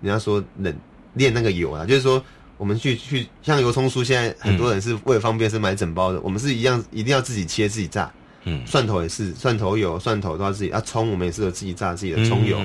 [0.00, 0.72] 人家说冷。
[1.14, 2.22] 练那个油啊，就是说，
[2.56, 8.12] 我们去去像油葱酥，现在很多人是为了方便是买整包的，我们是一样一定要自己切自己炸。
[8.44, 10.70] 嗯，蒜头也是，蒜头油、蒜头都要自己。
[10.70, 12.60] 啊，葱我们也是有自己炸自己的葱油，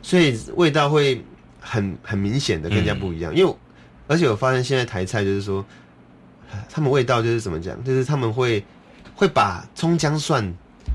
[0.00, 1.20] 所以味道会
[1.60, 3.34] 很很明显的更加不一样。
[3.34, 3.52] 因为
[4.06, 5.64] 而且我发现现在台菜就是说，
[6.70, 8.64] 他们味道就是怎么讲，就是他们会
[9.14, 10.54] 会把葱姜蒜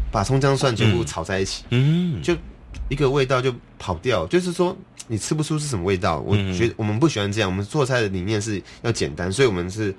[0.10, 2.34] 把葱姜蒜全部炒在一起，嗯，就
[2.88, 4.78] 一个味道就跑掉，就是说。
[5.12, 7.50] 你吃不出是什么味道，我觉得我们不喜欢这样。
[7.50, 9.94] 我们做菜的理念是要简单，所以我们是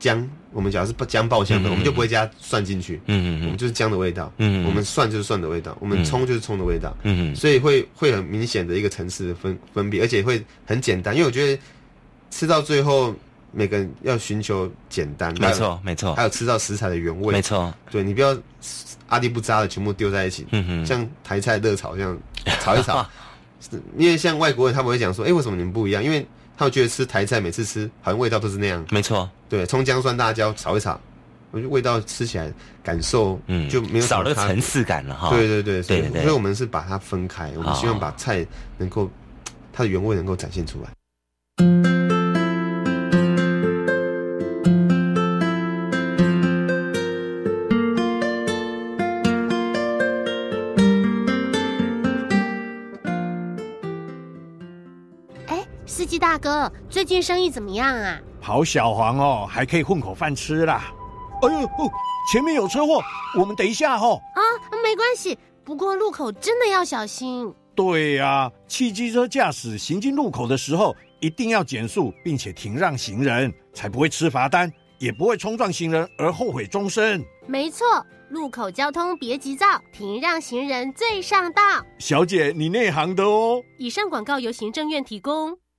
[0.00, 3.00] 姜，我们只要是姜爆香的，我们就不会加蒜进去。
[3.06, 4.32] 嗯嗯我们就是姜的味道。
[4.38, 6.96] 嗯我们蒜就是蒜的味道，我们葱就是葱的味道。
[7.04, 11.14] 嗯所以会会很明显的一个层次的分分别，而且会很简单。
[11.14, 11.62] 因为我觉得
[12.32, 13.14] 吃到最后，
[13.52, 15.32] 每个人要寻求简单。
[15.40, 16.12] 没错没错。
[16.16, 17.32] 还有吃到食材的原味。
[17.32, 17.72] 没错。
[17.88, 18.36] 对你不要
[19.06, 20.44] 阿迪不扎的全部丢在一起。
[20.50, 20.84] 嗯哼。
[20.84, 22.18] 像台菜热炒这样
[22.60, 23.08] 炒一炒。
[23.96, 28.84] 因为像外国人，他们会讲说：“哎，为什么你们不一样？”因为他们觉得吃台菜，每次吃好像味道都是那样。
[28.90, 31.00] 没错，对，葱姜蒜辣椒炒一炒，
[31.50, 35.30] 我觉得味道吃起来感受嗯就没有少了层次感了哈。
[35.30, 38.46] 对对对对对，所以我们是把它分开，我们希望把菜
[38.78, 39.10] 能够
[39.72, 41.85] 它的原味能够展现出来。
[56.36, 58.20] 大哥，最近生意怎么样啊？
[58.42, 60.92] 跑小黄哦，还可以混口饭吃啦。
[61.40, 61.66] 哎呦，
[62.30, 63.00] 前面有车祸，
[63.38, 64.20] 我们等一下哦。
[64.34, 64.40] 啊，
[64.82, 67.50] 没关系，不过路口真的要小心。
[67.74, 77.24] 对呀，汽机车驾驶行进路口的时候，一定要减速，并且停让行人，才不会吃罚单，也不会冲撞行人而后悔终身。
[77.46, 77.86] 没错，
[78.28, 81.62] 路口交通别急躁，停让行人最上道。
[81.98, 83.62] 小姐，你内行的哦。
[83.78, 85.56] 以上广告由行政院提供。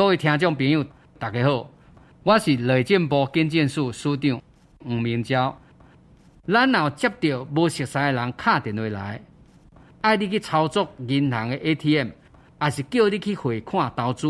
[0.00, 0.82] 各位听众朋友，
[1.18, 1.70] 大家好，
[2.22, 4.40] 我是雷政部经建署署长
[4.86, 5.54] 吴明昭。
[6.46, 9.20] 咱若接到无熟悉的人敲电话来，
[10.00, 12.08] 爱你去操作银行的 ATM，
[12.58, 14.26] 还是叫你去汇款投资，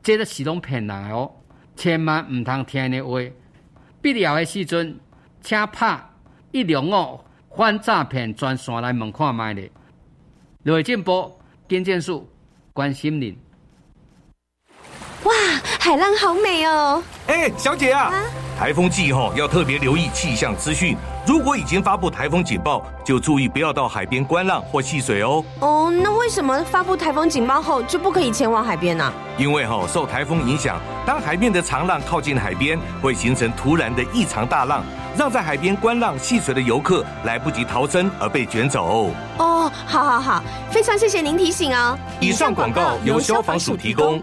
[0.00, 1.28] 这都是拢骗人的哦！
[1.74, 3.18] 千万唔通听的话。
[4.00, 4.96] 必要的时阵，
[5.40, 6.00] 请拍
[6.52, 7.20] 一六五
[7.56, 9.72] 反诈骗专线来问看卖咧。
[10.62, 11.36] 内政部
[11.68, 12.30] 经建署
[12.72, 13.36] 关心您。
[15.24, 15.34] 哇，
[15.78, 17.02] 海浪好美哦！
[17.26, 18.10] 哎，小姐啊，
[18.58, 20.96] 台风季哦要特别留意气象资讯。
[21.26, 25.44] 如果已经发布台风警报，就注意不要到海边观浪或戏水哦。
[25.60, 29.12] 哦，那为什么发布台风警报后就不可以前往海边呢？
[29.36, 34.82] 因为吼受台风影响，当海面的长浪靠近海边，会形成突然的异常大浪，
[35.18, 39.12] 让在海边观浪戏水的游客来不及逃生而被卷走。
[39.36, 41.96] 哦，好好好，非常谢谢您提醒哦。
[42.20, 44.22] 以上广告由消防署提供。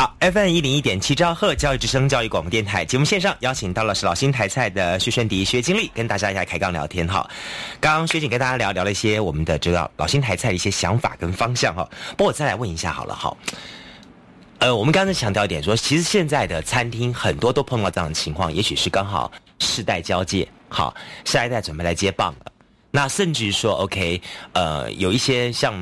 [0.00, 7.28] 好 FM 一零一点七兆赫教育之声教育广播电台节目线上邀请到了是老新台菜的薛顺迪薛经理，跟大家一下开杠聊天哈。
[7.78, 11.86] 刚刚薛景跟大家聊聊了一些我们的这个老新台菜的一些想法跟方向哈。
[12.12, 13.36] 不过我再来问一下好了哈。
[14.60, 20.94] 呃，我们刚才强调一点说，其实现在的餐厅很多都碰到这样的情况，也许是刚好世代交界，好，
[21.26, 22.52] 下一代准备来接棒了。
[22.92, 24.20] 那甚至于说，OK，
[24.52, 25.72] 呃，有一些像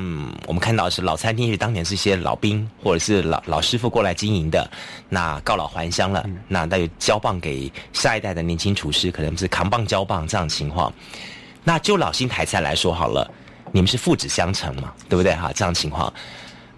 [0.45, 4.69] 我们看到是老餐厅，是当年是一些老兵或者是老老师傅过来经营的，
[5.09, 10.93] 那告老还乡了，那那就交棒给下一代的年轻厨师，可能是扛棒交棒这样的情况。
[11.63, 13.27] 那就老新台菜来说好了，
[13.71, 15.51] 你们是父子相承嘛，对不对哈？
[15.55, 16.13] 这样情况，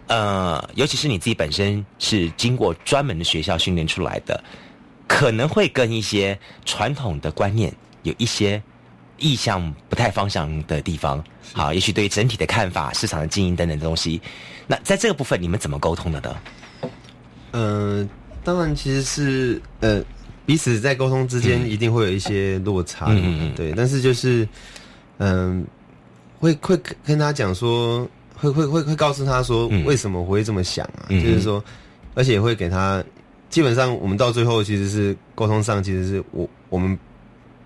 [0.07, 4.41] 呃，尤其是你自己本身是经过专门的学校训练出来的，
[5.09, 8.63] 可能会跟一些传统的观念有一些。
[9.21, 14.19] 意向不太方向的地方，好，也许对整体的看法、市场的经营等等的东西，
[14.65, 16.35] 那在这个部分你们怎么沟通的呢？
[17.51, 18.09] 嗯，
[18.43, 20.03] 当然其实是呃，
[20.45, 24.47] 彼此在沟通之间一定会有一些落差，嗯嗯，对，但是就是
[25.19, 25.65] 嗯，
[26.39, 31.63] 会会跟他讲说，会会会会告诉他说为什么我会这么想啊，就是说，
[32.15, 33.03] 而且会给他，
[33.49, 36.97] 基本上我们到最后其实是沟通上，其实是我我们。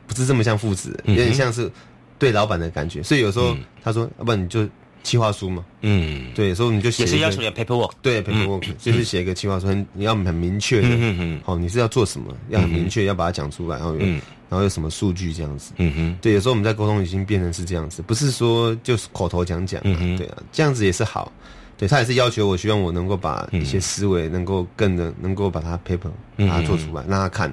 [0.08, 1.72] 不是这么像父子，有点像是
[2.18, 4.68] 对老板的感觉，所以有时候他说：“要不然你就
[5.04, 21.32] 企划书嘛。”嗯，对，所以你就写也是要求你 paperwork，对 paperwork，就是写一个企划书，你要很明确的，嗯嗯，好，你是要做什么，要很明确，要把它讲出来，然后，然后有什么数据这样子，嗯哼，对，有时候我们在沟通已经变成是这样子，不是说就是口头讲讲，嗯对啊，这样子也是好，
[21.78, 27.52] 对他也是要求我，希望我能够把一些思维能够更能能够把它 paper 把它做出来，让他看。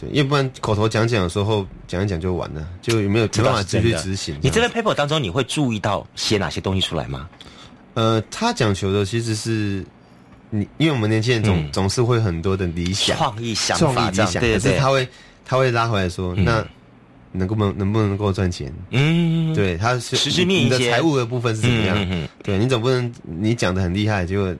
[0.00, 4.36] 对，要不然口头讲讲的时候讲一讲就完了，就有没有没办法直接执行？
[4.40, 7.28] 你这个 paper 当中，你会注意到写哪些东西出来吗？
[7.94, 9.84] 呃，他讲求的其实是
[10.50, 15.08] 你，因为我们年轻人总总是会很多的理想、创意想法、理想，可是他会
[15.44, 16.64] 他会拉回来说，那
[17.32, 18.72] 能够能能不能够赚钱？
[18.90, 22.28] 嗯，对，他是实质面你的财务的部分是怎么样？
[22.44, 24.54] 对你总不能你讲的很厉害，结果。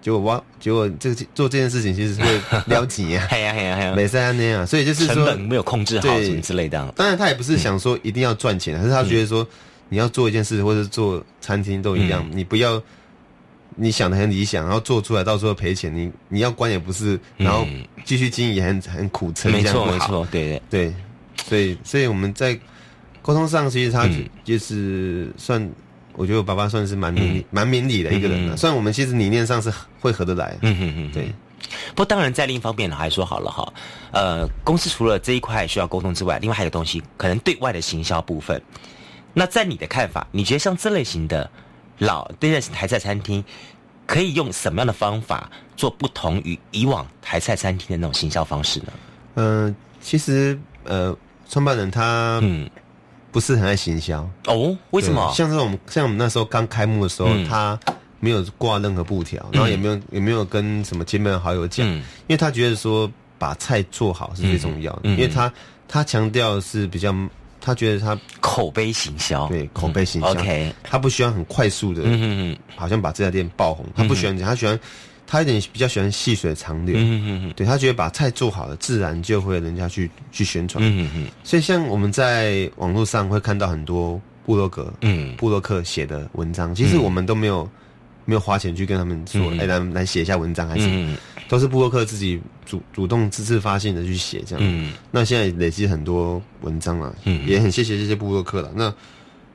[0.00, 6.92] 结果哇结果这个做这件事情其实是会撩急啊，哎呀哎呀哎呀，没三那样，所以就是说成本没有控制好什么之类的。
[6.96, 9.46] 当然他也不是想说一定要赚钱，可是他觉得说
[9.88, 12.82] 你要做一件事或者做餐厅都一样，你不要
[13.76, 17.66] 你想的很理想，然后做出来到时候赔钱，你你要关也不是，然后
[18.04, 20.60] 继续经营也很很苦撑，没错没错，对。
[20.70, 20.92] 对。
[20.92, 20.94] 对，
[21.48, 22.58] 所以所以我们在
[23.22, 24.08] 沟通上其实他
[24.44, 25.70] 就是算。
[26.14, 28.56] 我觉得我爸爸算是蛮明理、蛮明理的一个人了。
[28.56, 31.32] 虽然我们其实理念上是会合得来，嗯嗯嗯，对。
[31.90, 33.72] 不过当然，在另一方面呢，还说好了哈，
[34.12, 38.60] 呃，公司除了这一块需要沟通之外，另外还有东西，可能对外的行销部分。
[39.32, 41.48] 那在你的看法，你觉得像这类型的
[41.98, 43.44] 老对待台菜餐厅，
[44.06, 48.92] 可以用什么样的方法做不同于以往台菜餐厅的那种行销方式呢？
[49.36, 51.16] 嗯，其实呃，
[51.48, 52.68] 创办人他嗯。
[53.32, 54.76] 不是很爱行销哦？
[54.90, 55.32] 为什么？
[55.32, 57.78] 像是我们像我们那时候刚开幕的时候，他
[58.20, 65.52] 没有挂任何布条，然后也没有也没有跟什么亲朋好友讲，因为他觉得说把菜做好是最重要的，因为他
[65.88, 67.12] 他强调是比较，
[67.60, 74.78] 他觉得他口碑行销，对口碑行销，OK，他不喜欢很快速的，嗯嗯，好像把这家店爆红，他不喜欢讲，他喜欢。
[75.32, 81.28] 他有点比较喜欢细水长流，嗯嗯嗯，对他觉得把菜做好了，自然就会人家去去宣传，嗯嗯嗯。
[81.44, 87.70] 所以像我们在网络上会看到很多布洛格，嗯，布洛克写的文章，其实我们都没有
[88.30, 90.88] 没有花钱去跟他们说，哎，来来写一下文章，还是
[91.48, 94.64] 都是布洛克自己主主动自自发性的去写这样。
[94.64, 98.70] 嗯，那现在累积很多文章了，嗯，也很谢谢这些布洛克了。
[98.72, 98.94] 那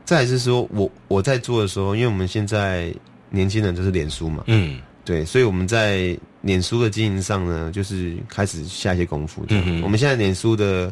[0.03, 2.93] 再是说我我在做的时候，因为我们现在
[3.29, 4.77] 年轻人就是脸书嘛，嗯。
[5.05, 9.45] 对，所以我们在脸书的经营上呢，就是开始下一些功夫。
[9.49, 10.91] 嗯我们现在脸书的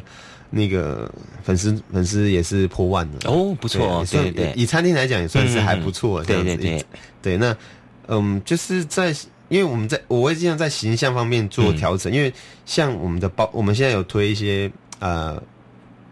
[0.50, 1.10] 那个
[1.42, 6.22] 粉丝粉丝也是破万了哦，不错，对对，以餐厅来讲也算是还不错。
[6.24, 6.84] 对对对，
[7.22, 7.56] 对，那
[8.08, 9.14] 嗯，就是在
[9.48, 12.32] 因为我们在我会尽量在形象方面做调整，因为
[12.66, 15.42] 像我们的包，我们现在有推一些呃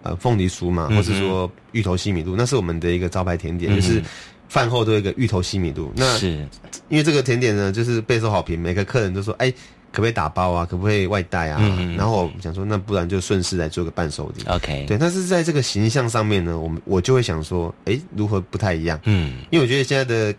[0.02, 4.02] 呃凤梨酥嘛，或是说芋头西米露，那是我们的一个招牌甜点，就是。
[4.48, 6.46] 饭后都有一个芋头西米露，那是。
[6.90, 9.50] 因为这个甜点呢，就是备受好评，每个客人都说：“哎，
[9.93, 10.66] 可不可以打包啊？
[10.68, 11.61] 可不可以外带啊？”
[11.97, 14.43] 然后我想说，那不然就顺势来做个伴手礼。
[14.49, 14.99] OK，对。
[14.99, 20.34] 但是在这个形象上面呢，我们我就会想说：“哎，如何不太一样？”嗯，因为我觉得现在的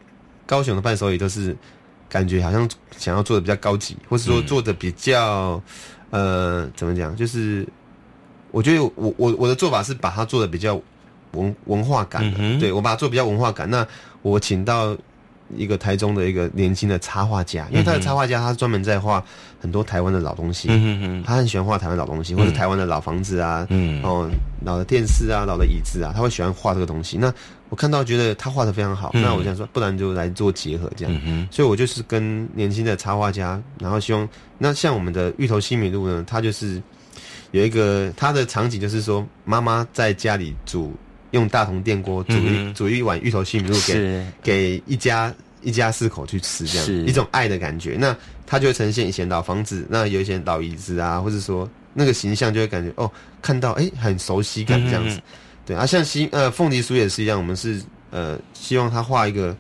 [0.46, 1.56] 高雄的伴手礼都是
[2.10, 5.62] 感觉好像想要做的比较高级，或是说做的比较
[6.10, 7.16] 呃，怎么讲？
[7.16, 7.68] 就是
[8.52, 10.82] 我觉得我我我的做法是把它做的比较。
[11.34, 13.68] 文文化感的，对我把它做比较文化感。
[13.68, 13.84] 那
[14.22, 14.96] 我请到
[15.58, 19.24] 一个台中的一个年轻的插画家，因为他的插画家他专门在画
[19.60, 24.30] 很多台湾的老东西，嗯嗯他很喜欢画台湾老东西，或者台湾的老房子啊，嗯，哦，
[24.64, 27.18] 老的电视啊，老的椅子啊，他会喜欢画这个东西。
[27.18, 27.34] 那
[27.70, 29.22] 我看到觉得他画的非常好，嗯。
[29.22, 31.22] 那我想说，不然就来做结合这样。
[31.26, 34.28] 嗯所以我就是跟年轻的插画家，然后希望
[34.58, 36.82] 那像我们的芋头西米露呢，他就是
[37.52, 40.94] 有一个他的场景，就是说妈妈在家里煮
[41.34, 45.32] 用大铜电锅煮一、嗯煮一碗芋头西米露给给一家
[45.62, 47.96] 一家四口去吃，这样一种爱的感觉。
[48.00, 48.16] 那
[48.48, 53.10] 它就会呈现以前老房子，那有一些老椅子啊，或者说那个形象就会感觉哦，
[53.42, 55.18] 看到哎、很熟悉感这样子。
[55.18, 55.22] 嗯
[55.66, 57.82] 对啊，像西呃凤梨酥也是一样，我们是
[58.12, 59.56] 呃希望他画一个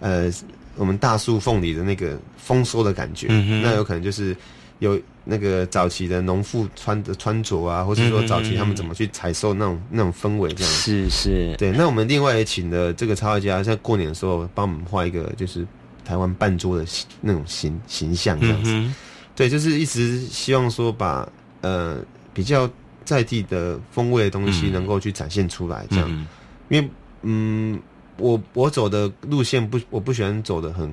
[0.00, 0.30] 呃
[0.76, 4.36] 我们大树凤梨的那个丰收的感觉，嗯那有可能就是
[4.80, 10.78] 有那个早期的农妇穿的穿着啊，或是说早期他们怎么去采收那种那种氛围这样子。
[10.78, 15.66] 是是，对，那我们另外也请了这个插画家，在过年的时候帮我们画一个就是
[16.04, 18.70] 台湾半桌的形那种形形象这样子。
[18.72, 18.94] 嗯
[19.34, 21.28] 对，就是一直希望说把
[21.60, 21.98] 呃
[22.32, 22.70] 比较
[23.04, 26.06] 在地的风味的东西嗯能够去展现出来，这样。
[26.08, 26.26] 嗯
[26.68, 26.90] 因为
[27.22, 27.80] 嗯，
[28.18, 30.90] 我我走的路线不，我不喜欢走的很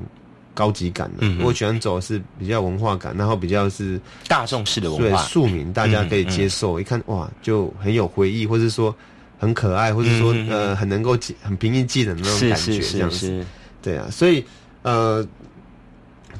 [0.54, 5.04] 高级感的，嗯我喜欢走的是比较文化感，然后比较是大众式的文化。
[5.04, 8.96] 对化，庶民，大家可以嗯嗯接受，一看哇就很有回忆，或是说
[9.40, 13.46] 很可爱，或是说、呃很能够记很平易近人的那种感觉，这样子。
[13.82, 14.46] 对啊，所以
[14.84, 15.26] 呃，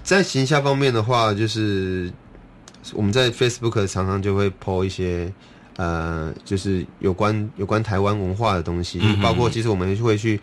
[0.04, 2.12] 在形象方面的话，就是
[2.94, 5.32] 我们在 Facebook 常常就会 po 一些
[5.76, 9.20] 呃，就是有关有关台湾文化的东西，嗯。
[9.22, 10.40] 包括其实我们会去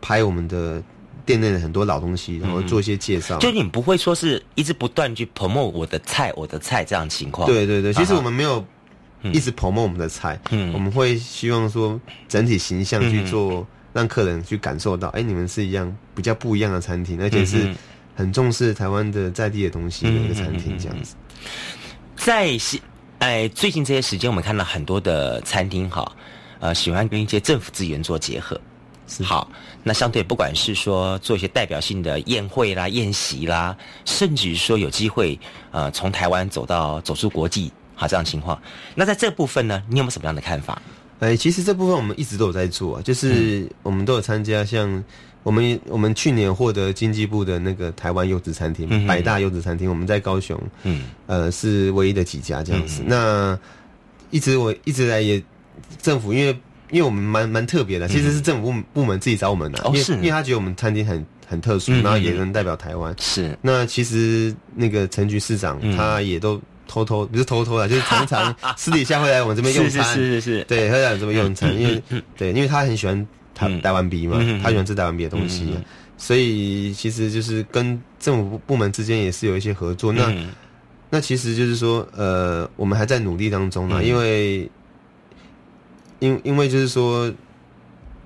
[0.00, 0.82] 拍我们的
[1.24, 3.38] 店内的很多老东西，然后做一些介绍。
[3.38, 7.46] 就你不会说是一直不断去 promote 我的菜，我的菜这样的情况。
[7.46, 8.64] 对对对，其实我们没有
[9.22, 17.72] 一直 promote 我们的菜，嗯我们会希望说整体形象去做，让客人去感受到，哎、你们是一样比较不一样的餐厅，而且是
[18.16, 21.14] 很重视台湾的在地的东西的一个餐厅，这样子。
[22.16, 22.82] 在西
[23.18, 26.10] 哎最近这些时间，我们看到很多的餐厅哈，
[26.58, 28.60] 呃，喜欢跟一些政府资源做结合。
[29.22, 29.50] 好，
[29.82, 35.38] 那相对不管是说做一些代表性的宴会啦、宴席啦，甚至于说有机会
[35.70, 38.60] 呃从台湾走到走出国际，好这样情况。
[38.94, 40.80] 那在这部分呢，你有没有什么样的看法？
[41.20, 45.04] 哎，其实这部分我们一直都有在做、啊，就是我们都有参加，像
[45.42, 53.02] 我们我们去年获得经济部的那个台湾优质餐厅、嗯百大优质餐厅，我们在高雄，嗯，呃，是唯一的几家这样子。
[53.02, 53.58] 嗯那
[54.30, 55.42] 一直我一直来也
[56.00, 56.58] 政府，因为
[56.92, 63.14] 因为我们蛮蛮特别的，其实是政府部门部门自己找我们的、因为因为他觉得我们餐厅很很特殊，嗯然后也能代表台湾。
[63.18, 63.58] 是。
[63.62, 65.96] 那其实那个陈局市长、嗯。
[65.96, 73.80] 他也都偷偷不是偷偷的， 就是常常 私底下会来我们这边用餐，是是是是对，会来我们这边用餐，嗯因为、嗯对，因为他很喜欢台、嗯。
[73.80, 75.74] 台湾币嘛，嗯他喜欢吃台湾币的东西、
[76.18, 80.12] 所以其实就是跟政府部门之间也是有一些合作。
[80.12, 80.50] 那、嗯。
[81.14, 84.06] 那其实就是说，呃，我们还在努力当中呢、嗯。
[84.06, 84.68] 因为
[86.24, 87.32] 因因为就是说。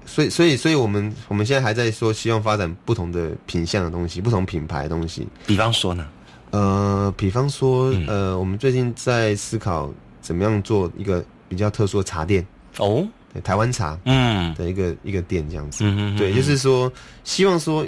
[0.09, 5.27] 所以，所以，所以我们我们现在还在说，希望发展不同的品相的东西，不同品牌的东西。
[5.49, 6.07] 比方说呢？
[6.53, 12.47] 呃，比方说，嗯呃，我们最近在思考怎么样做一个比较特殊的茶店，
[12.79, 15.83] 哦，对，台湾茶嗯的一个一个店这样子。
[15.83, 16.91] 嗯嗯，对，就是说，
[17.25, 17.85] 希望说，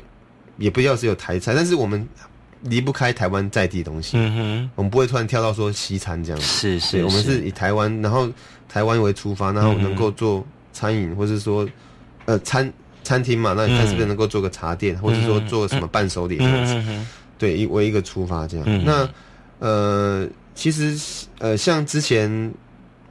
[0.56, 2.04] 也不要只有台菜，但是我们
[2.62, 4.16] 离不开台湾在地东西。
[4.16, 6.46] 嗯哼，我们不会突然跳到说西餐这样子。
[6.46, 8.28] 是是对，我们是以台湾，然后
[8.68, 11.68] 台湾为出发，然后嗯能够做餐饮，或是说，
[12.24, 16.74] 呃，餐餐厅嘛，那你看是不是嗯能够做个茶店，或者说做什么伴手礼这样子？
[16.74, 17.06] 嗯哼
[17.38, 18.66] 对，一为一个出发这样。
[18.68, 19.08] 嗯那
[19.60, 20.98] 呃，其实
[21.38, 22.52] 呃，像之前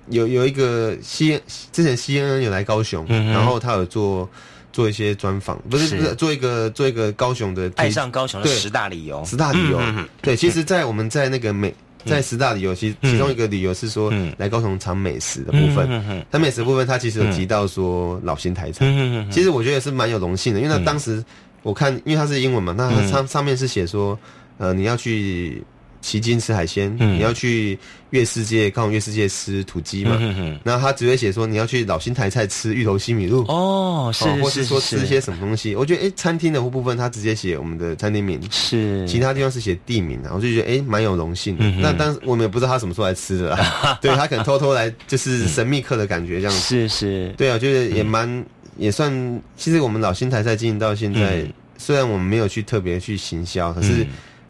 [0.10, 1.42] 有有一个西
[1.72, 4.30] 之前 C N N 有来高雄，嗯然后他有做
[4.78, 5.96] 做一些专访，不是是。
[5.96, 9.82] 不是做一个做一个高雄的爱上高雄的对十大理由，十大理由。
[10.22, 11.74] 对，其实，在我们在那个美
[12.06, 13.12] 在十大理由，其嗯。
[13.12, 14.32] 其中一个理由是说嗯。
[14.38, 15.88] 来高雄尝美食的部分。
[15.90, 18.86] 嗯嗯嗯它美食的部分，它其实有提到说老新台菜。
[19.32, 20.78] 其实我觉得是蛮有荣幸的，因为嗯。
[20.78, 21.26] 那当时
[21.64, 23.08] 我看，因为它是英文嘛，那它嗯。
[23.08, 24.16] 上上面是写说，
[24.60, 25.64] 呃，你要去
[26.02, 27.16] 旗津吃海鲜，嗯。
[27.18, 27.78] 你要去
[28.12, 33.44] 月世界高雄月世界吃土鸡嘛，嗯嗯然后他只会写说你要去老新台菜吃芋头西米露。
[33.48, 39.08] 哦，是或是说吃一些什么东西，我觉得哎，餐厅的部分他直接写我们的餐厅名，是。
[39.08, 41.66] 其他地方是写地名啊，我就觉得哎，蛮有荣幸的。
[41.66, 46.60] 嗯那当时我们也不知道他什么时候来吃的啦， 对他可能偷偷来，就是神秘客的感觉这样子。
[46.60, 48.46] 是是，对啊，就是也蛮、
[48.78, 51.54] 也算，其实我们老新台菜经营到现在，嗯。
[51.80, 54.08] 虽然我们没有去特别去行销，可是嗯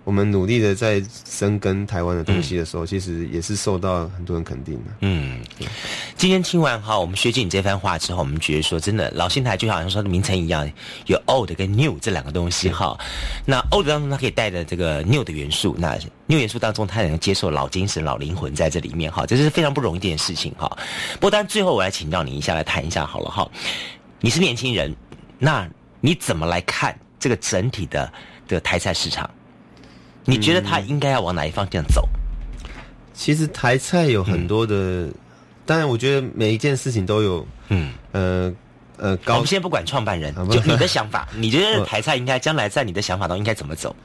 [0.08, 4.92] 我们努力的在深耕台湾的东西的时候，其实也是受到很多人肯定的。
[5.02, 5.38] 嗯，
[6.16, 10.66] 今天听完哈，我们学姐你这番话之后，我们觉得说，真的老新台就好像说的名称一样，
[11.08, 12.98] 有 old 跟 new 这两个东西哈。
[13.46, 20.70] 那 old 当中它可以带着这个 new 的元素，那 new 元素当中它能够接受老精神、老灵魂在这里面哈，这是非常不容易的一件事情哈。
[21.16, 23.46] 不过，当然最后我来请教你一下，来谈一下好了哈。
[24.22, 24.96] 你是年轻人，
[25.38, 28.10] 那你怎么来看这个整体的
[28.48, 29.30] 的台菜市场？
[30.28, 32.08] 你觉得它应该要往哪一方向走？
[33.14, 35.08] 其实台菜有很多的，
[35.66, 38.54] 当然我觉得每一件事情都有，嗯呃
[38.98, 39.36] 呃，高。
[39.36, 43.96] 我们先不管创办人，就你的想法， 你觉得台菜应该将来在你的想法中应该怎么走？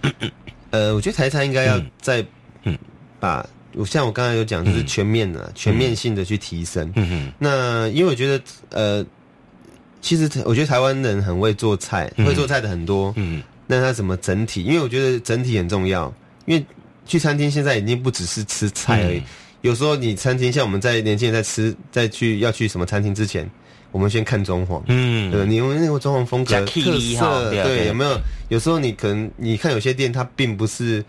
[0.70, 2.24] 呃，我觉得台菜应该要在
[2.62, 2.78] 嗯
[3.20, 3.44] 把
[3.74, 6.90] 我，像我刚才有讲，就是全面的、全面性的去提升。
[6.94, 7.32] 嗯嗯。
[7.38, 9.04] 那因为我觉得呃，
[10.00, 13.12] 其实我觉得台湾人很会做菜，会做菜的很多。
[13.16, 13.42] 嗯。
[13.72, 14.62] 那它怎么整体？
[14.64, 16.12] 因为我觉得整体很重要。
[16.44, 16.64] 因为
[17.06, 19.22] 去餐厅现在已经不只是吃菜而已。
[19.60, 23.48] 有时候你餐厅像我们在年轻人在吃，在去要去什么餐厅之前，
[23.92, 24.82] 我们先看装潢。
[24.88, 28.20] 嗯，对，你用那个装潢风格特色，对，有没有？
[28.48, 31.04] 有时候你可能你看有些店，它并不是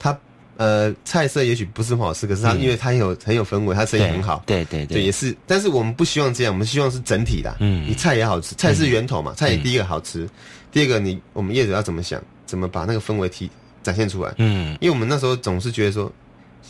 [0.00, 0.18] 它
[0.56, 4.42] 呃菜色也许不是很好吃，可是它因为它有很有氛围，它生意很好。
[4.44, 5.32] 对对对，也是。
[5.46, 7.56] 但是我们不希望这样，我们希望是整体的。
[7.60, 10.28] 嗯，你菜也好吃，菜是源头嘛，菜也第一个好吃。
[10.72, 12.20] 第二个，你我们业主要怎么想？
[12.44, 13.48] 怎么把那个氛围提
[13.82, 14.34] 展现出来？
[14.36, 16.12] 嗯，因为我们那时候总是觉得说，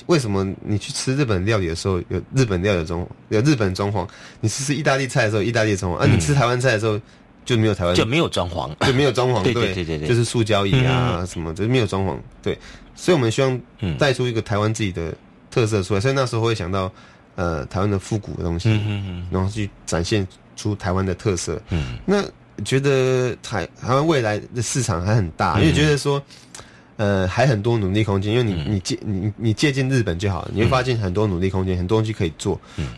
[0.06, 4.06] 为什么你去吃日本料理的时候有日本料理的装有日本装潢，
[4.40, 7.00] 你吃吃意大利菜的时候意大利装潢，啊，你吃台湾菜的时候
[7.44, 12.16] 就没有台湾就没有装潢，就没有装潢， 对对对对，就是塑胶椅啊什么，就是没有装潢。
[12.40, 12.56] 对，
[12.94, 13.60] 所以我们希望
[13.98, 15.12] 带出一个台湾自己的
[15.50, 16.92] 特色出来，所以那时候会想到
[17.34, 18.70] 呃台湾的复古的东西，
[19.32, 20.24] 然后去展现
[20.54, 21.60] 出台湾的特色。
[21.70, 22.22] 嗯，那。
[22.64, 26.22] 觉得台台湾未来的市场还很大，因为觉得说，
[26.96, 28.32] 呃，还很多努力空间。
[28.32, 32.60] 因为你你借你你借鉴日本就好，你会发现很多努力空间，很多东西可以做。
[32.76, 32.88] 嗯，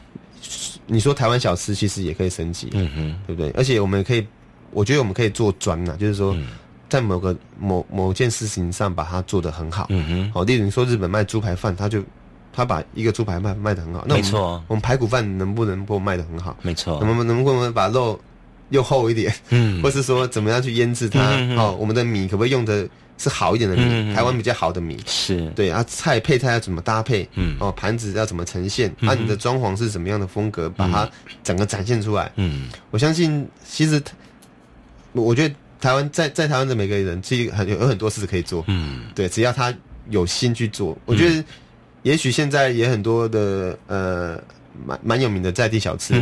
[0.86, 3.50] 你说台湾小吃其实也可以升级，嗯哼，对不对？
[3.52, 4.26] 而且我们可以，
[4.72, 6.36] 我觉得我们可以做专呐，就是说，
[6.88, 9.86] 在某个某某件事情上把它做得很好。
[9.88, 12.02] 嗯哼，好，例如你说日本卖猪排饭，他就
[12.52, 14.62] 他把一个猪排卖卖的很好，那没错。
[14.68, 16.56] 我们排骨饭能不能够卖的很好？
[16.60, 16.98] 没错。
[16.98, 18.20] 我们能不能把肉？
[18.70, 21.20] 又厚一点，嗯，或是说怎么样去腌制它？
[21.56, 22.88] 哦，我们的米可不可以用的
[23.18, 24.14] 是好一点的米？
[24.14, 27.28] 台湾比较好的米是对啊，菜配菜要怎么搭配？
[27.34, 28.90] 嗯，哦，盘子要怎么呈现？
[29.02, 30.68] 啊，你的装潢是什么样的风格？
[30.70, 31.08] 把它
[31.44, 32.32] 整个展现出来。
[32.36, 34.02] 嗯，我相信其实，
[35.12, 38.64] 我觉得台湾在在台湾的每个人其实很有有很多事可以做。
[38.66, 39.72] 嗯，对，只要他
[40.10, 41.44] 有心去做，我觉得
[42.02, 44.40] 也许现在也很多的呃
[44.84, 46.14] 蛮蛮有名的在地小吃，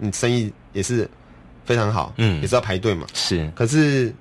[0.00, 1.08] 嗯，生意也是。
[1.70, 3.48] 非常好，嗯，也是要排队嘛，是。
[3.54, 4.12] 可是，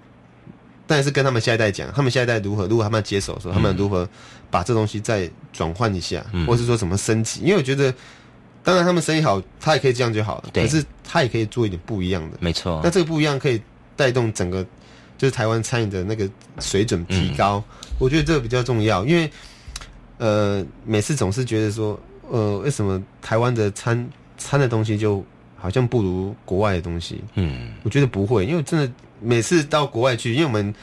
[0.86, 4.08] 但是跟他们下一代讲，他们下一代如何，如果他们接手的时候，他们如何
[4.52, 7.42] 把这东西再转换一下，或是说怎么升级？
[7.42, 7.92] 因为我觉得，
[8.64, 10.50] 当然他们生意好，他也可以这样就好了。
[10.54, 12.80] 可是他也可以做一点不一样的，没错。
[12.84, 13.60] 那这个不一样可以
[13.96, 14.64] 带动整个
[15.18, 16.30] 就是台湾餐饮的那个
[16.60, 17.64] 水准提高。
[17.98, 19.28] 我觉得这个比较重要，因为
[20.20, 25.26] 呃，每次总是觉得说，呃，为什么台湾的餐餐的东西就。
[25.62, 28.92] 好像不如国外的东西，嗯，我觉得不会，因为真的
[29.22, 30.74] 每次到国外去，因为我们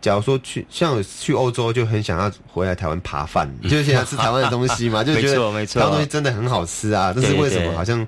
[0.00, 7.12] 假如说去像去欧洲，就很想要回来台湾扒饭，就是想要吃台湾的东西嘛， 就觉得台湾东西真的很好吃啊。
[7.14, 8.06] 但是为什么好像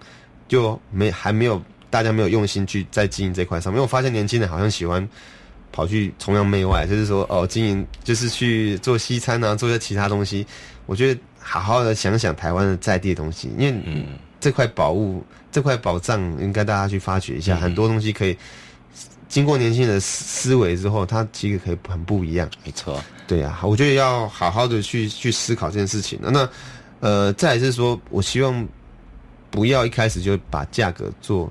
[0.49, 3.73] 就没还没有大家没有用心去在经营这块上？
[3.73, 5.09] 因为我发现年轻人好像喜欢
[5.73, 10.47] 跑去崇洋媚外，就是说哦，经营就是去做西餐啊，做些其他东西。
[10.85, 14.05] 我觉得好好的想想台湾的在地的东西，因为
[14.41, 15.25] 这块宝物。
[15.57, 18.37] 这块宝藏应该大家去发掘一下，很多东西可以
[19.27, 22.47] 经过年轻人的思维之后，它其实可以很不一样。
[22.63, 26.21] 没错，对呀，我觉得要好好的去去思考这件事情。
[26.21, 26.47] 那
[27.01, 28.69] 呃，再是说，我希望
[29.51, 31.51] 不要一开始就把价格做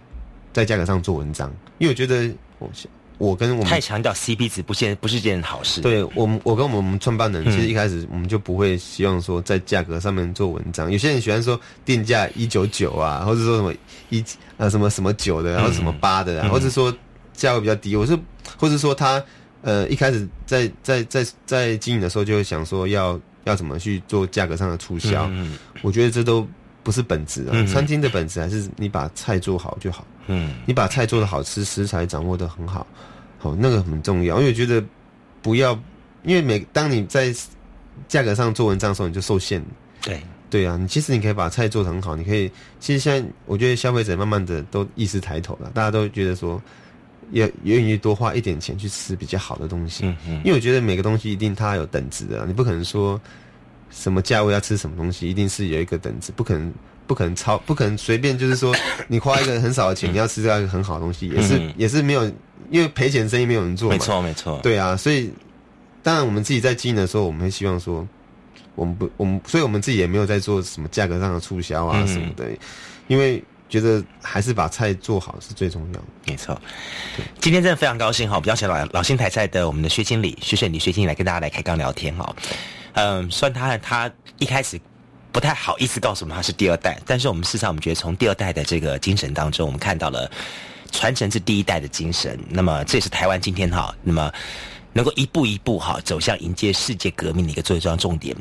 [0.53, 2.70] 在价格上做文章，因为我觉得我。
[3.18, 5.82] 我跟我们太强调 CP 值不现不是件好事。
[5.82, 10.91] 对我们，我跟我们创办人，其实一开始我们就不会希望说在价格上面做文章。
[10.91, 13.74] 有些人喜欢说定价一九九啊，或者说什么
[14.09, 14.24] 一
[14.57, 16.93] 呃什么什么九的，然后什么八的，或者说
[17.34, 17.95] 价位比较低。
[17.95, 18.18] 我是
[18.57, 19.24] 或者说他
[19.61, 25.30] 呃一开始在在在在经营的时候就会想说要要怎么去做价格上的促销。
[25.82, 26.45] 我觉得这都
[26.84, 27.66] 不是本质啊。
[27.66, 30.05] 餐厅的本质还是你把菜做好就好。
[30.28, 32.86] 嗯，你把菜做的好吃，食材掌握的很好，
[33.38, 34.38] 好那个很重要。
[34.39, 34.84] 因为我觉得
[35.41, 35.71] 不要，
[36.23, 37.34] 因为每当你在
[38.07, 39.63] 价格上做文章的时候，你就受限。
[40.01, 42.49] 对对啊，你其实你可以把菜做的很好，你可以。
[42.80, 46.61] 其实现在我觉得消费者慢慢的都意识抬头了，大家都觉得说，
[47.32, 50.05] 也也愿意多花一点钱去吃比较好的东西。
[50.05, 53.19] 嗯嗯因为我觉得每个东西一定它有等值的啊，你不可能说
[53.89, 56.71] 什么价位要吃什么东西，一定是有一个等值，不可能
[57.08, 58.76] 不可能超，不可能随便就是说
[59.08, 62.26] 你花一个很少的钱，你要吃到一个很好的东西，也是、嗯也是没有，
[62.70, 63.95] 因为赔钱生意没有人做嘛。
[63.95, 65.32] 没错没错，对啊，所以
[66.03, 68.08] 当然我们自己在经营的时候，我们会希望说，
[68.76, 72.45] 我们不，我们，所以我们自己也没有在做什么价格上的促销啊嗯什么的，
[73.08, 76.03] 因为觉得还是把菜做好是最重要的。
[76.28, 76.60] 没错，
[77.39, 82.36] 今天真的非常高兴哈，比较请老老新台菜的我们的薛经理、薛胜理、薛经理来跟大家来开刚聊天哈。
[82.93, 84.80] 嗯，虽然他他一开始
[85.36, 90.31] 不太好意思告诉我们他是第二代，但是我们事实上我们觉得从第二代的这个精神当中，我们看到了
[90.93, 92.39] 传承是第一代的精神。
[92.47, 94.31] 那么这也是台湾今天哈，那么
[94.93, 98.33] 能够一步一步哈走向迎接世界革命的一个最重要重点。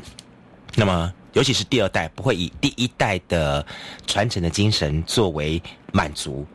[0.73, 3.65] 那么，尤其是第二代，不会以第一代的
[4.07, 6.47] 传承的精神作为满足，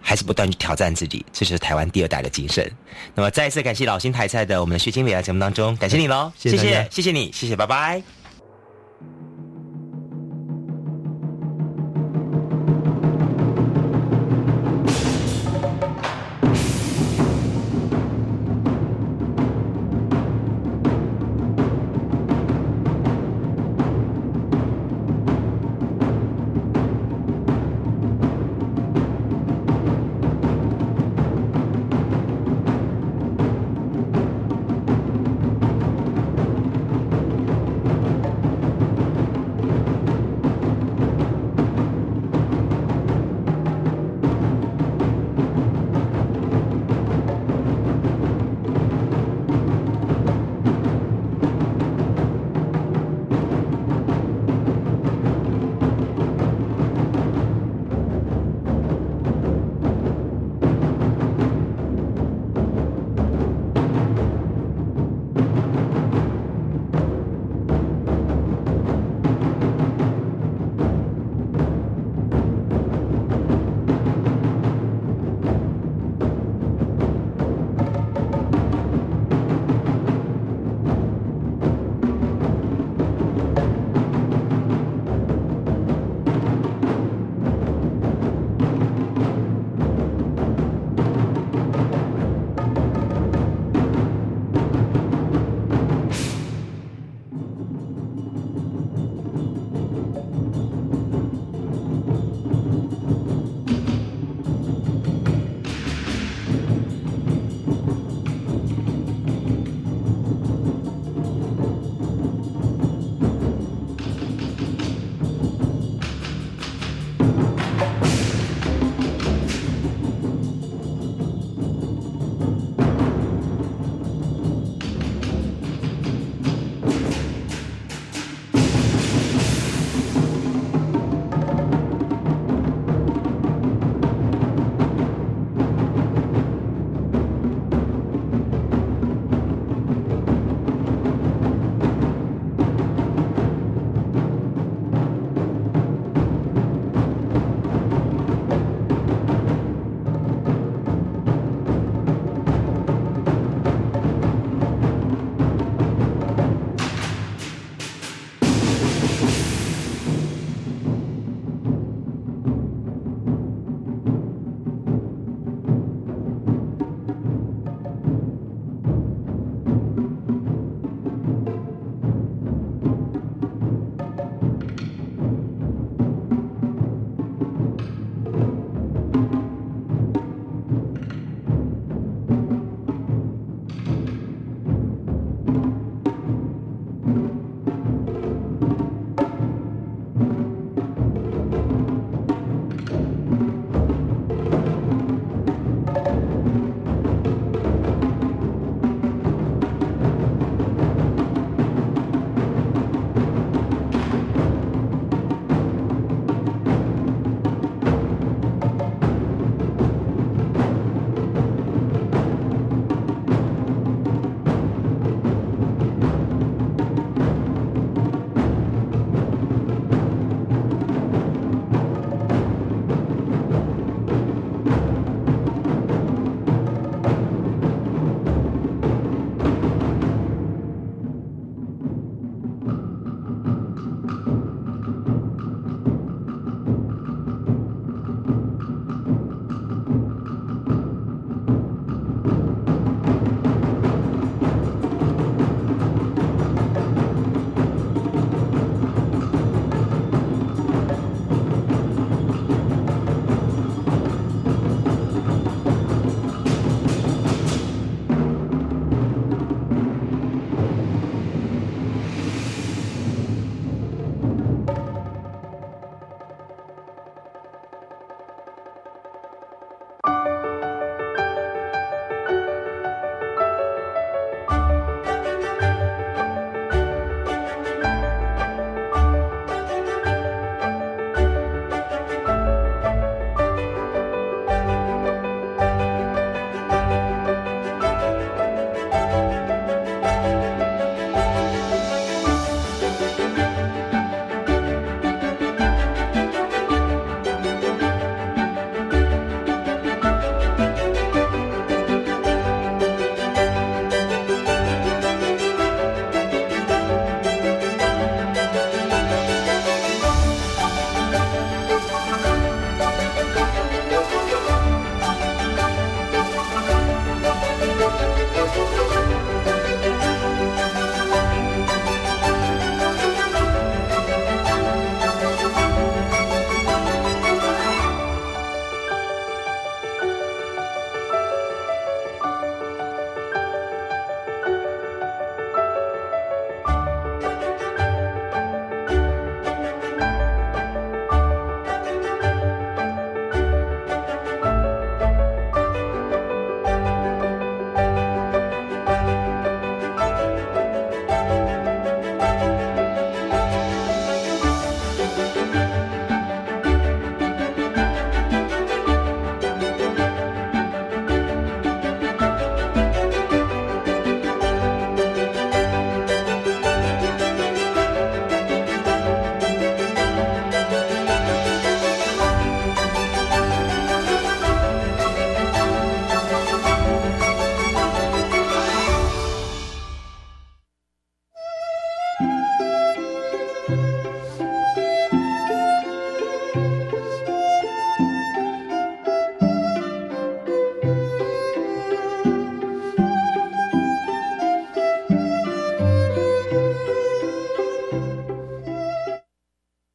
[0.00, 2.70] 还是不断去挑战自己，这是台湾第二代的精神。
[3.12, 8.19] 那么，再一次感谢老新台菜的我们的薛经理来节目当中，感谢你喽，谢谢谢谢你，谢谢，拜拜。